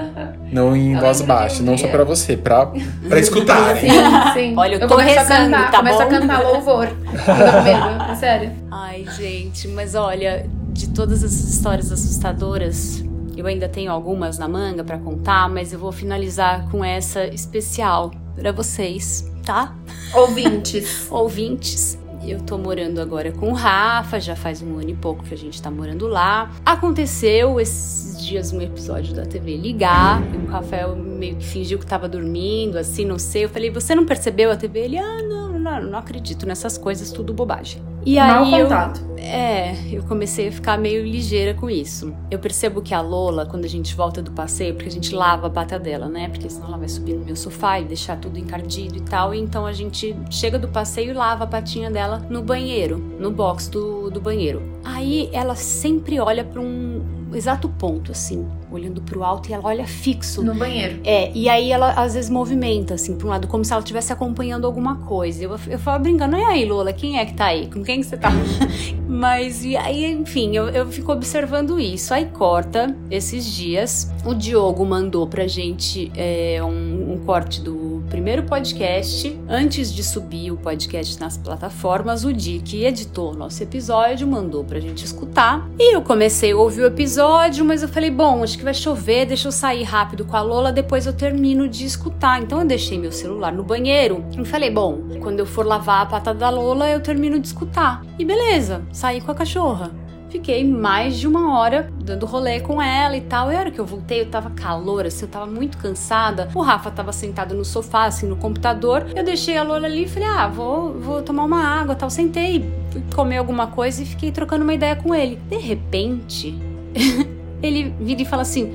Não 0.51 0.75
em 0.75 0.95
Eu 0.95 0.99
voz 0.99 1.21
baixa. 1.21 1.63
Não 1.63 1.77
só 1.77 1.85
dia. 1.85 1.95
pra 1.95 2.03
você, 2.03 2.35
pra, 2.35 2.65
pra 3.07 3.19
escutarem. 3.19 3.89
Sim, 3.89 4.33
sim. 4.33 4.53
Olha, 4.59 4.75
eu 4.75 4.79
tô 4.81 4.87
começo 4.89 5.17
a 5.17 5.21
rezando, 5.21 5.51
cantar, 5.51 5.71
tá 5.71 5.77
começo 5.77 5.97
bom? 5.97 6.03
a 6.03 6.07
cantar 6.07 6.43
louvor. 6.43 6.87
Tô 7.07 7.63
medo, 7.63 8.11
é 8.11 8.15
sério. 8.15 8.51
Ai, 8.69 9.05
gente, 9.17 9.69
mas 9.69 9.95
olha, 9.95 10.45
de 10.73 10.89
todas 10.89 11.23
essas 11.23 11.49
histórias 11.49 11.89
assustadoras, 11.89 13.01
eu 13.37 13.45
ainda 13.47 13.69
tenho 13.69 13.93
algumas 13.93 14.37
na 14.37 14.47
manga 14.49 14.83
pra 14.83 14.97
contar, 14.97 15.47
mas 15.47 15.71
eu 15.71 15.79
vou 15.79 15.93
finalizar 15.93 16.69
com 16.69 16.83
essa 16.83 17.25
especial 17.27 18.11
pra 18.37 18.51
vocês, 18.51 19.29
tá? 19.43 19.75
Ouvintes. 20.13 21.07
Ouvintes. 21.11 21.97
Eu 22.25 22.41
tô 22.41 22.57
morando 22.57 22.99
agora 22.99 23.31
com 23.31 23.51
o 23.51 23.53
Rafa, 23.53 24.19
já 24.19 24.35
faz 24.35 24.61
um 24.61 24.77
ano 24.77 24.89
e 24.89 24.93
pouco 24.93 25.23
que 25.23 25.33
a 25.33 25.37
gente 25.37 25.61
tá 25.61 25.71
morando 25.71 26.07
lá. 26.07 26.51
Aconteceu 26.65 27.59
esses 27.59 28.21
dias 28.25 28.51
um 28.51 28.61
episódio 28.61 29.13
da 29.13 29.25
TV 29.25 29.55
ligar, 29.55 30.21
e 30.33 30.37
o 30.37 30.45
Rafael 30.45 30.95
meio 30.95 31.37
que 31.37 31.45
fingiu 31.45 31.79
que 31.79 31.85
tava 31.85 32.09
dormindo, 32.09 32.77
assim, 32.77 33.05
não 33.05 33.17
sei. 33.17 33.45
Eu 33.45 33.49
falei, 33.49 33.71
você 33.71 33.95
não 33.95 34.05
percebeu 34.05 34.51
a 34.51 34.57
TV? 34.57 34.79
Ele, 34.79 34.97
ah, 34.97 35.23
não, 35.23 35.56
não, 35.67 35.91
não 35.91 35.99
acredito 35.99 36.45
nessas 36.45 36.77
coisas, 36.77 37.11
tudo 37.11 37.33
bobagem. 37.33 37.81
E 38.05 38.15
Mal 38.15 38.45
aí 38.45 38.53
eu, 38.53 38.67
contato. 38.67 39.01
é, 39.17 39.75
eu 39.91 40.01
comecei 40.03 40.47
a 40.47 40.51
ficar 40.51 40.77
meio 40.77 41.03
ligeira 41.03 41.53
com 41.53 41.69
isso. 41.69 42.13
Eu 42.31 42.39
percebo 42.39 42.81
que 42.81 42.93
a 42.93 43.01
Lola, 43.01 43.45
quando 43.45 43.65
a 43.65 43.67
gente 43.67 43.93
volta 43.93 44.21
do 44.21 44.31
passeio, 44.31 44.75
porque 44.75 44.87
a 44.87 44.91
gente 44.91 45.13
lava 45.13 45.47
a 45.47 45.49
pata 45.49 45.77
dela, 45.77 46.07
né? 46.07 46.29
Porque 46.29 46.49
senão 46.49 46.67
ela 46.67 46.77
vai 46.77 46.87
subir 46.87 47.15
no 47.15 47.25
meu 47.25 47.35
sofá 47.35 47.79
e 47.81 47.83
deixar 47.83 48.17
tudo 48.17 48.39
encardido 48.39 48.95
e 48.95 49.01
tal. 49.01 49.35
E 49.35 49.39
então 49.39 49.65
a 49.65 49.73
gente 49.73 50.15
chega 50.29 50.57
do 50.57 50.69
passeio 50.69 51.11
e 51.11 51.13
lava 51.13 51.43
a 51.43 51.47
patinha 51.47 51.91
dela 51.91 52.25
no 52.29 52.41
banheiro, 52.41 52.97
no 52.97 53.29
box 53.29 53.67
do, 53.67 54.09
do 54.09 54.21
banheiro. 54.21 54.61
Aí 54.85 55.29
ela 55.33 55.55
sempre 55.55 56.17
olha 56.17 56.45
pra 56.45 56.61
um 56.61 57.16
exato 57.33 57.67
ponto, 57.69 58.11
assim, 58.11 58.47
olhando 58.71 59.01
pro 59.01 59.23
alto 59.23 59.49
e 59.49 59.53
ela 59.53 59.63
olha 59.65 59.85
fixo 59.85 60.43
No 60.43 60.53
banheiro. 60.55 60.99
é, 61.03 61.31
e 61.33 61.49
aí 61.49 61.71
ela 61.71 61.91
às 61.91 62.13
vezes 62.13 62.29
movimenta, 62.29 62.93
assim, 62.93 63.15
pra 63.15 63.27
um 63.27 63.29
lado, 63.29 63.47
como 63.47 63.63
se 63.63 63.71
ela 63.71 63.81
estivesse 63.81 64.11
acompanhando 64.13 64.65
alguma 64.65 64.97
coisa. 64.97 65.43
Eu, 65.43 65.59
eu 65.67 65.79
falo 65.79 66.03
brincando, 66.03 66.35
e 66.37 66.43
aí, 66.43 66.65
Lola, 66.65 66.93
quem 66.93 67.19
é 67.19 67.25
que 67.25 67.33
tá 67.33 67.45
aí? 67.45 67.67
Com 67.67 67.83
quem 67.83 68.01
que 68.01 68.05
você 68.07 68.17
tá? 68.17 68.29
Mas, 69.07 69.63
e 69.63 69.75
aí, 69.77 70.05
enfim, 70.11 70.55
eu, 70.55 70.69
eu 70.69 70.87
fico 70.87 71.11
observando 71.11 71.79
isso. 71.79 72.13
Aí 72.13 72.25
corta 72.25 72.95
esses 73.09 73.45
dias. 73.45 74.11
O 74.25 74.33
Diogo 74.33 74.85
mandou 74.85 75.25
pra 75.27 75.47
gente 75.47 76.11
é, 76.15 76.59
um, 76.63 77.13
um 77.13 77.17
corte 77.25 77.61
do 77.61 77.86
primeiro 78.17 78.41
podcast. 78.41 79.39
Antes 79.47 79.93
de 79.93 80.03
subir 80.03 80.51
o 80.51 80.57
podcast 80.57 81.19
nas 81.19 81.37
plataformas, 81.37 82.25
o 82.25 82.33
Di, 82.33 82.57
que 82.57 82.83
editou 82.83 83.31
o 83.31 83.37
nosso 83.37 83.61
episódio, 83.61 84.27
mandou 84.27 84.63
pra 84.63 84.79
gente 84.79 85.05
escutar. 85.05 85.69
E 85.77 85.93
eu 85.95 86.01
comecei 86.01 86.51
a 86.51 86.57
ouvir 86.57 86.81
o 86.81 86.87
episódio, 86.87 87.63
mas 87.63 87.83
eu 87.83 87.87
falei, 87.87 88.09
bom, 88.09 88.41
acho 88.41 88.57
que 88.57 88.63
vai 88.63 88.73
chover, 88.73 89.27
deixa 89.27 89.47
eu 89.47 89.51
sair 89.51 89.83
rápido 89.83 90.25
com 90.25 90.35
a 90.35 90.41
Lola, 90.41 90.71
depois 90.71 91.05
eu 91.05 91.13
termino 91.13 91.69
de 91.69 91.85
escutar. 91.85 92.41
Então 92.41 92.59
eu 92.59 92.65
deixei 92.65 92.97
meu 92.97 93.11
celular 93.11 93.53
no 93.53 93.63
banheiro 93.63 94.25
e 94.35 94.43
falei, 94.43 94.71
bom, 94.71 94.97
quando 95.21 95.37
eu 95.37 95.45
for 95.45 95.63
lavar 95.63 96.01
a 96.01 96.05
pata 96.07 96.33
da 96.33 96.49
Lola, 96.49 96.89
eu 96.89 96.99
termino 96.99 97.39
de 97.39 97.45
escutar. 97.45 98.03
E 98.17 98.25
beleza, 98.25 98.81
saí 98.91 99.21
com 99.21 99.31
a 99.31 99.35
cachorra. 99.35 100.06
Fiquei 100.29 100.63
mais 100.65 101.17
de 101.17 101.27
uma 101.27 101.57
hora 101.57 101.89
dando 102.03 102.25
rolê 102.25 102.59
com 102.59 102.81
ela 102.81 103.15
e 103.15 103.21
tal. 103.21 103.51
E 103.51 103.55
a 103.55 103.59
hora 103.59 103.71
que 103.71 103.79
eu 103.79 103.85
voltei, 103.85 104.21
eu 104.21 104.29
tava 104.29 104.49
calor, 104.49 105.05
assim, 105.05 105.25
eu 105.25 105.29
tava 105.29 105.45
muito 105.45 105.77
cansada. 105.77 106.49
O 106.53 106.61
Rafa 106.61 106.91
tava 106.91 107.13
sentado 107.13 107.55
no 107.55 107.63
sofá, 107.63 108.05
assim, 108.05 108.27
no 108.27 108.35
computador. 108.35 109.05
Eu 109.15 109.23
deixei 109.23 109.57
a 109.57 109.63
Lola 109.63 109.85
ali 109.85 110.03
e 110.03 110.07
falei, 110.07 110.27
ah, 110.27 110.47
vou, 110.47 110.93
vou 110.99 111.21
tomar 111.21 111.43
uma 111.43 111.63
água 111.63 111.95
tal. 111.95 112.09
Sentei, 112.09 112.69
fui 112.91 113.03
comer 113.15 113.37
alguma 113.37 113.67
coisa 113.67 114.01
e 114.03 114.05
fiquei 114.05 114.31
trocando 114.31 114.63
uma 114.63 114.73
ideia 114.73 114.95
com 114.95 115.15
ele. 115.15 115.37
De 115.49 115.57
repente, 115.57 116.55
ele 117.61 117.93
vira 117.99 118.21
e 118.21 118.25
fala 118.25 118.41
assim: 118.41 118.73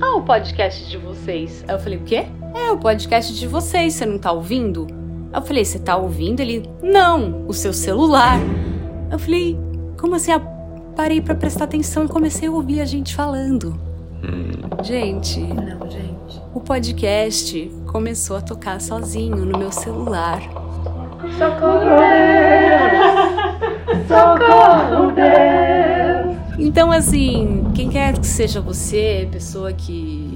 Ah, 0.00 0.16
o 0.16 0.22
podcast 0.22 0.88
de 0.88 0.96
vocês. 0.98 1.64
Aí 1.66 1.74
eu 1.74 1.78
falei: 1.78 1.98
O 1.98 2.02
quê? 2.02 2.26
É, 2.54 2.70
o 2.70 2.78
podcast 2.78 3.32
de 3.34 3.46
vocês, 3.46 3.94
você 3.94 4.06
não 4.06 4.18
tá 4.18 4.32
ouvindo? 4.32 4.86
Aí 5.32 5.40
eu 5.40 5.42
falei: 5.42 5.64
Você 5.64 5.78
tá 5.78 5.96
ouvindo? 5.96 6.40
Ele: 6.40 6.68
Não, 6.82 7.46
o 7.46 7.52
seu 7.52 7.72
celular. 7.72 8.38
Eu 9.10 9.18
falei: 9.18 9.58
Como 9.98 10.14
assim? 10.14 10.32
Parei 10.96 11.20
pra 11.20 11.34
prestar 11.34 11.64
atenção 11.64 12.04
e 12.04 12.08
comecei 12.08 12.48
a 12.48 12.52
ouvir 12.52 12.80
a 12.80 12.84
gente 12.84 13.14
falando. 13.14 13.78
Gente, 14.82 15.40
Não, 15.40 15.90
gente. 15.90 16.40
o 16.54 16.60
podcast 16.60 17.70
começou 17.86 18.36
a 18.36 18.40
tocar 18.40 18.80
sozinho 18.80 19.36
no 19.36 19.58
meu 19.58 19.72
celular. 19.72 20.40
Então, 26.58 26.92
assim, 26.92 27.64
quem 27.74 27.88
quer 27.88 28.18
que 28.18 28.26
seja 28.26 28.60
você, 28.60 29.28
pessoa 29.30 29.72
que, 29.72 30.29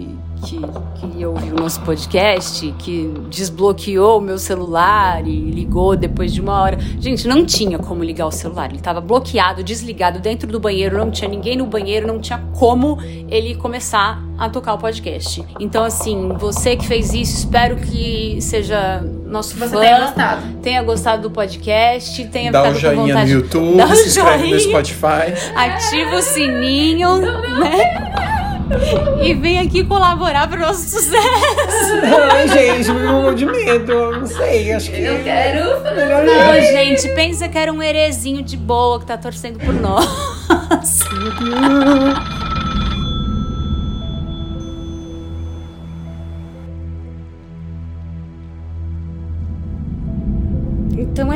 que, 0.45 0.61
que 1.01 1.25
ouviu 1.27 1.55
o 1.55 1.61
nosso 1.61 1.81
podcast, 1.81 2.73
que 2.79 3.13
desbloqueou 3.31 4.19
o 4.19 4.21
meu 4.21 4.39
celular 4.39 5.27
e 5.27 5.51
ligou 5.51 5.97
depois 5.97 6.33
de 6.33 6.41
uma 6.41 6.61
hora. 6.61 6.79
Gente, 7.01 7.27
não 7.27 7.45
tinha 7.45 7.79
como 7.79 8.05
ligar 8.05 8.27
o 8.27 8.31
celular. 8.31 8.69
Ele 8.69 8.79
estava 8.79 9.01
bloqueado, 9.01 9.63
desligado 9.63 10.19
dentro 10.21 10.47
do 10.51 10.61
banheiro, 10.61 10.99
não 10.99 11.11
tinha 11.11 11.29
ninguém 11.29 11.57
no 11.57 11.67
banheiro, 11.67 12.07
não 12.07 12.21
tinha 12.21 12.39
como 12.59 12.99
ele 13.29 13.55
começar 13.55 14.23
a 14.39 14.49
tocar 14.49 14.75
o 14.75 14.79
podcast. 14.79 15.45
Então, 15.59 15.85
assim, 15.85 16.29
você 16.39 16.77
que 16.77 16.87
fez 16.87 17.15
isso, 17.15 17.39
espero 17.39 17.77
que 17.77 18.39
seja 18.41 19.01
nosso 19.27 19.57
Você 19.57 19.69
fã. 19.75 19.81
tenha 19.81 20.01
gostado. 20.01 20.43
tenha 20.63 20.83
gostado 20.83 21.23
do 21.23 21.31
podcast, 21.31 22.25
tenha 22.29 22.53
Dá 22.53 22.63
um 22.63 22.75
ficado 22.75 22.75
com 22.75 22.81
joinha 22.81 23.03
no 23.03 23.09
vontade. 23.09 23.33
YouTube, 23.33 23.77
Dá 23.77 23.87
um 23.87 23.95
se 23.95 24.09
inscreve 24.09 24.51
no. 24.51 24.61
Spotify. 24.61 25.55
Ativa 25.55 26.17
o 26.17 26.23
sininho, 26.23 27.17
né? 27.19 28.34
E 29.23 29.35
vem 29.35 29.59
aqui 29.59 29.85
colaborar 29.85 30.49
pro 30.49 30.59
nosso 30.61 30.89
sucesso. 30.89 31.15
Ai, 32.33 32.49
gente, 32.49 32.91
me 32.93 33.07
morro 33.07 33.35
de 33.35 33.47
medo. 33.47 34.13
Não 34.13 34.27
sei, 34.27 34.73
acho 34.73 34.91
que. 34.91 35.01
Eu 35.03 35.23
quero. 35.23 35.81
Melhor 35.95 36.25
Não, 36.25 36.35
não. 36.47 36.61
gente, 36.61 37.09
pensa 37.15 37.49
que 37.49 37.59
era 37.59 37.73
um 37.73 37.83
herezinho 37.83 38.43
de 38.43 38.57
boa 38.57 38.99
que 39.01 39.07
tá 39.07 39.17
torcendo 39.19 39.59
por 39.59 39.75
nós. 39.75 40.05
Então 40.71 42.31
é 42.31 42.34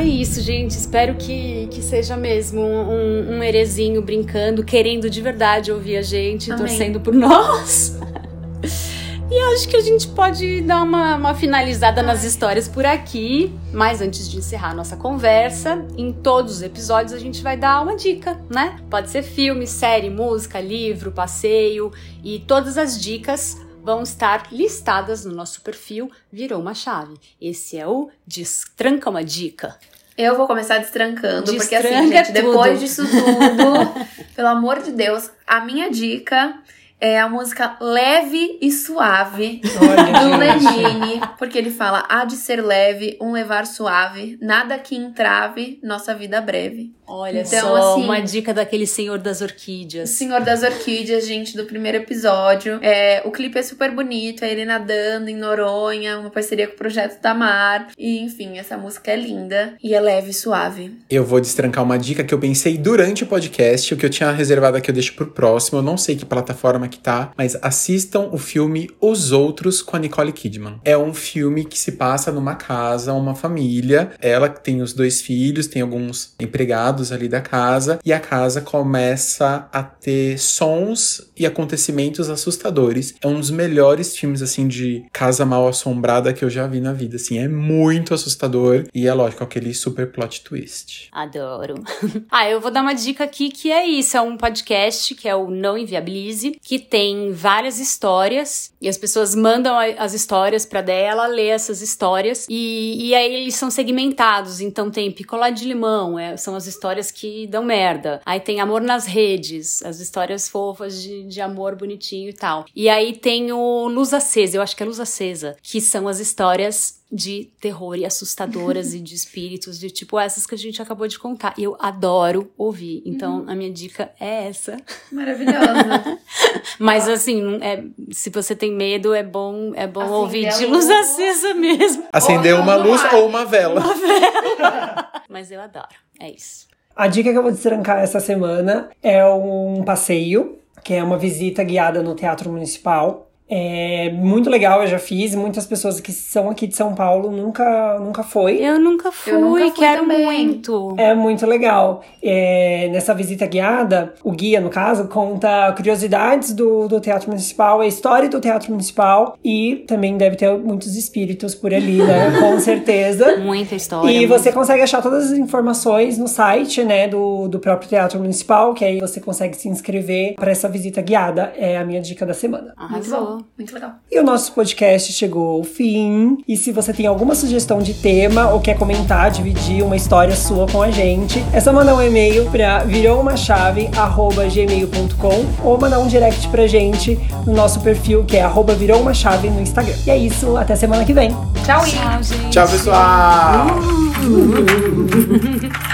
isso, 0.09 0.41
gente. 0.41 0.73
Espero 0.73 1.15
que, 1.15 1.69
que 1.71 1.83
seja 1.83 2.17
mesmo 2.17 2.61
um, 2.61 3.37
um 3.37 3.43
herezinho 3.43 4.03
brincando, 4.03 4.65
querendo 4.65 5.09
de 5.09 5.21
verdade 5.21 5.71
ouvir 5.71 5.97
a 5.97 6.03
gente, 6.03 6.51
Amém. 6.51 6.67
torcendo 6.67 7.01
por 7.01 7.15
nós. 7.15 7.97
E 9.31 9.39
acho 9.53 9.69
que 9.69 9.77
a 9.77 9.83
gente 9.83 10.09
pode 10.09 10.63
dar 10.63 10.83
uma, 10.83 11.17
uma 11.17 11.35
finalizada 11.35 12.03
nas 12.03 12.25
histórias 12.25 12.67
por 12.67 12.87
aqui. 12.87 13.53
Mas 13.71 14.01
antes 14.01 14.27
de 14.27 14.39
encerrar 14.39 14.71
a 14.71 14.75
nossa 14.75 14.97
conversa, 14.97 15.87
em 15.99 16.11
todos 16.11 16.55
os 16.55 16.63
episódios 16.63 17.13
a 17.13 17.19
gente 17.19 17.43
vai 17.43 17.55
dar 17.55 17.83
uma 17.83 17.95
dica, 17.95 18.41
né? 18.49 18.79
Pode 18.89 19.11
ser 19.11 19.23
filme, 19.23 19.67
série, 19.67 20.09
música, 20.09 20.59
livro, 20.59 21.13
passeio 21.13 21.93
e 22.25 22.39
todas 22.39 22.79
as 22.79 22.99
dicas 22.99 23.59
vão 23.85 24.03
estar 24.03 24.49
listadas 24.51 25.27
no 25.27 25.35
nosso 25.35 25.61
perfil 25.61 26.11
Virou 26.33 26.61
uma 26.61 26.73
Chave. 26.73 27.15
Esse 27.39 27.77
é 27.77 27.87
o 27.87 28.09
Destranca 28.27 29.11
uma 29.11 29.23
Dica. 29.23 29.77
Eu 30.19 30.37
vou 30.37 30.49
começar 30.49 30.79
destrancando, 30.79 31.55
porque 31.55 31.77
assim, 31.77 31.89
Destranca 31.89 32.25
gente, 32.25 32.33
depois 32.33 32.73
tudo. 32.73 32.81
disso 32.81 33.03
tudo, 33.07 34.07
pelo 34.35 34.49
amor 34.49 34.83
de 34.83 34.91
Deus, 34.91 35.31
a 35.47 35.61
minha 35.61 35.89
dica 35.89 36.59
é 37.01 37.21
a 37.21 37.29
música 37.29 37.77
Leve 37.81 38.59
e 38.61 38.73
Suave 38.73 39.61
do 39.63 39.69
Olha, 39.89 40.59
gente. 40.59 40.75
Lenine, 40.75 41.21
porque 41.39 41.57
ele 41.57 41.71
fala: 41.71 42.05
há 42.09 42.25
de 42.25 42.35
ser 42.35 42.61
leve, 42.61 43.17
um 43.21 43.31
levar 43.31 43.65
suave, 43.65 44.37
nada 44.43 44.77
que 44.77 44.97
entrave 44.97 45.79
nossa 45.85 46.13
vida 46.17 46.41
breve. 46.41 46.98
Olha 47.09 47.41
Então, 47.41 47.61
só, 47.77 47.93
assim- 47.95 48.05
uma 48.05 48.21
dica 48.21 48.53
daquele 48.53 48.87
senhor 48.87 49.19
das 49.19 49.41
O 49.41 49.45
orquídeas. 49.45 50.11
Senhor 50.11 50.41
das 50.43 50.63
Orquídeas, 50.63 51.27
gente, 51.27 51.57
do 51.57 51.65
primeiro 51.65 51.99
episódio. 51.99 52.79
É, 52.83 53.23
o 53.25 53.31
clipe 53.31 53.59
é 53.59 53.63
super 53.63 53.91
bonito, 53.91 54.45
é 54.45 54.51
ele 54.51 54.65
nadando 54.65 55.29
em 55.31 55.37
Noronha, 55.37 56.19
uma 56.19 56.31
parceria 56.31 56.67
com 56.67 56.75
o 56.75 56.77
Projeto 56.77 57.19
Tamar. 57.21 57.89
E, 57.99 58.19
enfim, 58.21 58.59
essa 58.59 58.77
música 58.77 59.11
é 59.11 59.17
linda 59.17 59.75
e 59.83 59.95
é 59.95 60.01
leve 60.01 60.31
e 60.31 60.35
suave. 60.35 60.93
Eu 61.09 61.25
vou 61.25 61.41
destrancar 61.41 61.83
uma 61.85 61.99
dica 61.99 62.23
que 62.23 62.35
eu 62.35 62.39
pensei 62.39 62.77
durante 62.77 63.25
o 63.25 63.27
podcast, 63.27 63.95
o 63.95 63.97
que 63.97 64.05
eu 64.05 64.11
tinha 64.11 64.31
reservado 64.31 64.77
aqui 64.77 64.91
eu 64.91 64.95
deixo 64.95 65.15
pro 65.15 65.27
próximo. 65.29 65.79
Eu 65.79 65.83
não 65.83 65.97
sei 65.97 66.17
que 66.17 66.25
plataforma 66.27 66.89
que 66.89 66.99
tá, 66.99 67.33
mas 67.37 67.57
assistam 67.63 68.29
o 68.33 68.39
filme 68.39 68.91
Os 69.01 69.33
Outros 69.33 69.81
com 69.83 69.97
a 69.97 69.99
Nicole 69.99 70.33
Kidman. 70.33 70.81
É 70.85 70.97
um 70.97 71.15
filme 71.15 71.65
que 71.65 71.79
se 71.79 71.93
passa 71.93 72.31
numa 72.31 72.55
casa, 72.55 73.13
uma 73.13 73.35
família. 73.35 74.11
Ela 74.21 74.49
tem 74.49 74.83
os 74.83 74.93
dois 74.93 75.21
filhos, 75.23 75.67
tem 75.67 75.81
alguns 75.83 76.35
empregados 76.41 76.98
ali 77.13 77.29
da 77.29 77.41
casa, 77.41 77.99
e 78.05 78.13
a 78.13 78.21
casa 78.21 78.61
começa 78.61 79.69
a 79.73 79.83
ter 79.83 80.39
sons 80.39 81.31
e 81.37 81.47
acontecimentos 81.47 82.29
assustadores. 82.29 83.15
É 83.23 83.27
um 83.27 83.39
dos 83.39 83.51
melhores 83.51 84.17
filmes 84.17 84.43
assim 84.43 84.67
de 84.67 85.05
casa 85.13 85.45
mal 85.45 85.69
assombrada 85.69 86.33
que 86.33 86.45
eu 86.45 86.51
já 86.51 86.67
vi 86.67 86.81
na 86.81 86.93
vida, 86.93 87.17
assim, 87.17 87.39
é 87.39 87.49
muito 87.49 88.15
assustador 88.15 88.85
e 88.95 89.07
é 89.07 89.15
lógico 89.15 89.45
aquele 89.45 89.73
super 89.73 90.11
plot 90.11 90.43
twist. 90.43 91.09
Adoro. 91.13 91.75
ah, 92.31 92.49
eu 92.49 92.61
vou 92.61 92.71
dar 92.71 92.83
uma 92.83 92.95
dica 92.95 93.25
aqui 93.25 93.51
que 93.51 93.71
é 93.71 93.87
isso: 93.87 94.17
é 94.17 94.21
um 94.21 94.37
podcast 94.37 95.15
que 95.15 95.29
é 95.29 95.35
o 95.35 95.51
Não 95.51 95.79
Inviabilize, 95.79 96.59
que 96.63 96.79
tem 96.79 97.33
várias 97.33 97.79
histórias 97.79 98.73
e 98.81 98.89
as 98.89 98.97
pessoas 98.97 99.35
mandam 99.35 99.77
as 99.99 100.15
histórias 100.15 100.65
pra 100.65 100.81
dela 100.81 101.27
ler 101.27 101.49
essas 101.49 101.83
histórias 101.83 102.47
e, 102.49 103.09
e 103.09 103.15
aí 103.15 103.35
eles 103.35 103.55
são 103.55 103.71
segmentados. 103.71 104.61
Então 104.61 104.91
tem 104.91 105.11
picolé 105.11 105.51
de 105.51 105.65
limão, 105.65 106.19
é, 106.19 106.37
são 106.37 106.55
as 106.55 106.67
histórias 106.67 106.88
que 107.11 107.47
dão 107.47 107.65
merda. 107.65 108.21
Aí 108.25 108.41
tem 108.41 108.61
amor 108.61 108.81
nas 108.81 109.07
redes, 109.07 109.83
as 109.83 110.01
histórias 110.01 110.49
fofas 110.49 111.03
de, 111.03 111.25
de 111.25 111.41
amor 111.41 111.77
bonitinho 111.77 112.29
e 112.29 112.33
tal. 112.33 112.65
E 112.75 112.89
aí 112.89 113.15
tem 113.17 113.53
o 113.53 113.89
Luz 113.89 114.13
Acesa, 114.13 114.57
eu 114.57 114.63
acho 114.63 114.77
que 114.77 114.83
é 114.83 114.87
Luz 114.87 115.01
Acesa, 115.01 115.57
que 115.63 115.81
são 115.81 116.09
as 116.09 116.19
histórias 116.19 116.99
de 117.11 117.51
terror 117.59 117.97
e 117.97 118.05
assustadoras 118.05 118.93
e 118.95 119.01
de 119.01 119.15
espíritos, 119.15 119.79
de 119.79 119.91
tipo 119.91 120.19
essas 120.19 120.47
que 120.47 120.55
a 120.55 120.59
gente 120.59 120.81
acabou 120.81 121.09
de 121.09 121.19
contar. 121.19 121.55
E 121.57 121.65
eu 121.65 121.77
adoro 121.79 122.51
ouvir. 122.57 123.03
Então 123.05 123.45
a 123.47 123.55
minha 123.55 123.71
dica 123.71 124.13
é 124.21 124.49
essa. 124.49 124.77
Maravilhosa. 125.11 126.19
Mas 126.79 127.09
assim, 127.09 127.59
é, 127.63 127.85
se 128.13 128.31
você 128.31 128.55
tem 128.55 128.73
medo, 128.73 129.15
é 129.15 129.23
bom, 129.23 129.73
é 129.75 129.87
bom 129.87 130.01
Acender 130.01 130.19
ouvir 130.19 130.49
de 130.51 130.67
luz. 130.67 130.87
luz 130.87 130.91
acesa 130.91 131.55
mesmo. 131.55 132.07
Acender 132.13 132.55
uma 132.55 132.77
luz 132.77 133.01
ou 133.13 133.27
uma 133.27 133.45
vela. 133.45 133.83
Mas 135.29 135.51
eu 135.51 135.61
adoro. 135.61 135.89
É 136.21 136.31
isso. 136.31 136.67
A 136.99 137.07
dica 137.07 137.31
que 137.31 137.39
eu 137.39 137.45
vou 137.45 137.53
destrancar 137.53 138.01
essa 138.01 138.19
semana 138.19 138.91
é 139.01 139.25
um 139.25 139.85
passeio, 139.85 140.59
que 140.83 140.95
é 140.95 141.01
uma 141.01 141.17
visita 141.17 141.63
guiada 141.63 142.03
no 142.03 142.13
Teatro 142.17 142.51
Municipal. 142.51 143.28
É 143.51 144.11
muito 144.13 144.51
legal, 144.51 144.83
eu 144.83 144.87
já 144.87 144.99
fiz. 144.99 145.35
Muitas 145.35 145.67
pessoas 145.67 146.01
que 146.01 146.13
são 146.13 146.51
aqui 146.51 146.67
de 146.67 146.77
São 146.77 146.95
Paulo 146.95 147.31
nunca, 147.31 147.99
nunca 147.99 148.23
foi. 148.23 148.59
Eu 148.59 148.79
nunca 148.79 149.11
fui, 149.11 149.33
Eu 149.33 149.41
nunca 149.41 149.61
fui 149.61 149.71
quero 149.73 150.03
também. 150.03 150.25
muito. 150.25 150.95
É 150.99 151.15
muito 151.15 151.47
legal. 151.47 152.03
É, 152.23 152.89
nessa 152.93 153.15
visita 153.15 153.47
guiada, 153.47 154.15
o 154.23 154.33
guia, 154.33 154.61
no 154.61 154.69
caso, 154.69 155.09
conta 155.09 155.73
curiosidades 155.73 156.53
do, 156.53 156.87
do 156.89 157.01
Teatro 157.01 157.29
Municipal, 157.29 157.81
a 157.81 157.87
história 157.87 158.29
do 158.29 158.41
Teatro 158.41 158.71
Municipal 158.71 159.37
e 159.43 159.85
também 159.87 160.17
deve 160.19 160.37
ter 160.37 160.51
muitos 160.59 160.95
espíritos 160.97 161.55
por 161.55 161.73
ali, 161.73 161.99
né? 162.03 162.37
Com 162.41 162.59
certeza. 162.61 163.37
Muita 163.39 163.75
história. 163.75 164.11
E 164.11 164.27
muito- 164.27 164.29
você 164.29 164.53
consegue 164.53 164.83
achar 164.83 165.01
todas 165.03 165.33
as 165.33 165.39
informações 165.39 166.19
no 166.19 166.29
site, 166.29 166.85
né, 166.85 167.09
do, 167.09 167.49
do 167.49 167.59
próprio 167.59 167.89
Teatro 167.89 168.19
Municipal, 168.19 168.75
que 168.75 168.85
aí 168.85 168.99
você 169.01 169.21
consegue 169.21 169.57
se 169.57 169.69
inscrever 169.69 170.35
para 170.35 170.51
essa 170.51 170.69
visita 170.69 171.01
guiada. 171.01 171.53
É 171.57 171.77
a 171.79 171.85
minha 171.85 172.01
dica 172.01 172.27
da 172.27 172.35
semana. 172.35 172.75
Muito 172.79 173.15
Arrasou. 173.15 173.38
Muito 173.57 173.73
legal. 173.75 173.93
E 174.11 174.19
o 174.19 174.25
nosso 174.25 174.53
podcast 174.53 175.13
chegou 175.13 175.59
ao 175.59 175.65
fim. 175.65 176.39
E 176.47 176.57
se 176.57 176.71
você 176.73 176.93
tem 176.93 177.07
alguma 177.07 177.35
sugestão 177.35 177.79
de 177.79 177.95
tema 177.95 178.51
ou 178.51 178.61
quer 178.61 178.77
comentar, 178.79 179.31
dividir 179.31 179.83
uma 179.85 179.97
história 179.97 180.37
sua 180.37 180.67
com 180.67 180.83
a 180.83 180.91
gente, 180.91 181.43
é 181.53 181.61
só 181.61 181.73
mandar 181.73 181.95
um 181.95 182.03
e-mail 182.03 182.51
para 182.51 182.85
viroumachave@gmail.com 182.85 185.47
ou 185.65 185.79
mandar 185.79 185.99
um 185.99 186.07
direct 186.07 186.47
pra 186.49 186.67
gente 186.67 187.19
no 187.47 187.55
nosso 187.55 187.81
perfil 187.81 188.25
que 188.25 188.37
é 188.37 188.43
arroba 188.43 188.75
viroumachave 188.75 189.49
no 189.51 189.61
Instagram. 189.61 189.95
E 190.07 190.11
é 190.11 190.17
isso, 190.17 190.57
até 190.57 190.75
semana 190.77 191.05
que 191.05 191.13
vem. 191.13 191.31
Tchau. 191.65 191.85
Tchau, 191.85 192.23
gente. 192.23 192.51
Tchau, 192.51 192.69
pessoal! 192.69 193.67